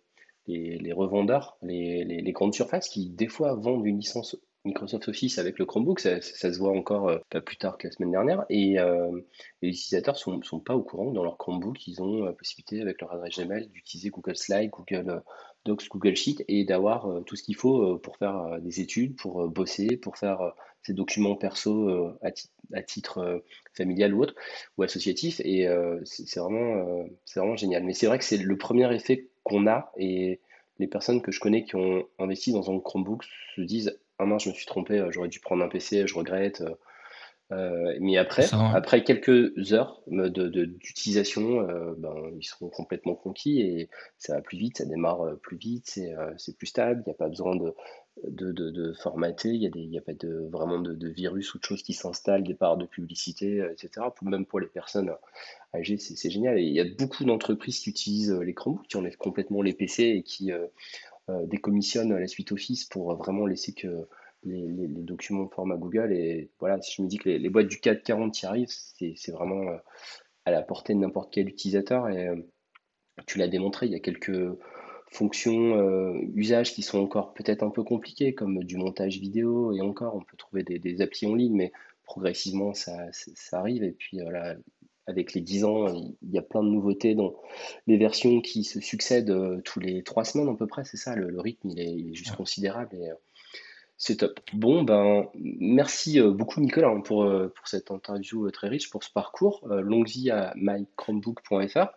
[0.47, 4.37] les, revendeurs, les, grandes surfaces qui des fois vendent une licence
[4.67, 7.91] Microsoft Office avec le Chromebook, ça, se voit encore euh, pas plus tard que la
[7.91, 9.21] semaine dernière, et euh,
[9.61, 13.01] les utilisateurs sont, sont pas au courant dans leur Chromebook, ils ont la possibilité avec
[13.01, 15.19] leur adresse Gmail d'utiliser Google Slide, Google euh,
[15.65, 19.97] Docs, Google Sheet et d'avoir tout ce qu'il faut pour faire des études, pour bosser,
[19.97, 23.43] pour faire ses documents perso à, titre
[23.73, 24.33] familial ou autre,
[24.77, 25.67] ou associatif, et
[26.05, 27.83] c'est vraiment, c'est vraiment génial.
[27.83, 30.39] Mais c'est vrai que c'est le premier effet qu'on a, et
[30.79, 33.23] les personnes que je connais qui ont investi dans un Chromebook
[33.55, 36.15] se disent ah non, je me suis trompé, euh, j'aurais dû prendre un PC, je
[36.15, 36.61] regrette.
[36.61, 36.75] Euh,
[37.53, 41.61] euh, mais après, après quelques heures d'utilisation,
[41.97, 45.97] ben, ils seront complètement conquis et ça va plus vite, ça démarre plus vite,
[46.35, 47.73] c'est plus stable, il n'y a pas besoin de,
[48.23, 51.93] de, formater, il n'y a, a pas de, vraiment de, virus ou de choses qui
[51.93, 54.07] s'installent, des parts de publicité, etc.
[54.21, 55.11] Même pour les personnes
[55.73, 56.59] âgées, c'est génial.
[56.59, 60.03] Et il y a beaucoup d'entreprises qui utilisent les Chromebooks, qui enlèvent complètement les PC
[60.03, 60.51] et qui
[61.29, 64.07] euh, décommissionne la suite Office pour vraiment laisser que
[64.43, 66.13] les, les, documents format Google.
[66.13, 69.67] Et voilà, si je me dis que les, boîtes du 440 y arrivent, c'est vraiment
[69.67, 69.77] euh,
[70.45, 72.07] à la portée de n'importe quel utilisateur.
[72.07, 72.37] Et euh,
[73.25, 74.31] tu l'as démontré, il y a quelques
[75.11, 79.71] fonctions, usages qui sont encore peut-être un peu compliqués, comme du montage vidéo.
[79.73, 81.71] Et encore, on peut trouver des, des applis en ligne, mais
[82.03, 83.83] progressivement, ça, ça arrive.
[83.83, 84.55] Et puis, voilà,
[85.07, 85.87] avec les 10 ans,
[86.21, 87.33] il y a plein de nouveautés dans
[87.87, 91.15] les versions qui se succèdent euh, tous les 3 semaines à peu près, c'est ça,
[91.15, 93.15] le, rythme il est, juste considérable et euh,
[93.97, 94.39] c'est top.
[94.53, 99.11] Bon, ben merci euh, beaucoup Nicolas hein, pour, pour cette interview très riche, pour ce
[99.11, 99.67] parcours.
[99.69, 101.87] longue vie à mychromebook.fr.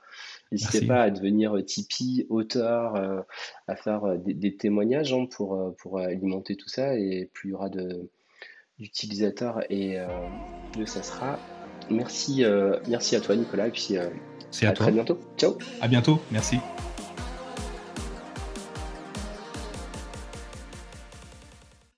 [0.51, 3.24] N'hésitez pas à devenir Tipeee, auteur,
[3.68, 7.70] à faire des, témoignages hein, pour, pour alimenter tout ça et plus il y aura
[8.78, 9.98] d'utilisateurs et
[10.76, 11.38] mieux ça sera.
[11.90, 14.09] Merci, euh, merci à toi, Nicolas, et puis euh,
[14.62, 15.18] à, à très bientôt.
[15.36, 15.59] Ciao.
[15.80, 16.20] À bientôt.
[16.30, 16.59] Merci.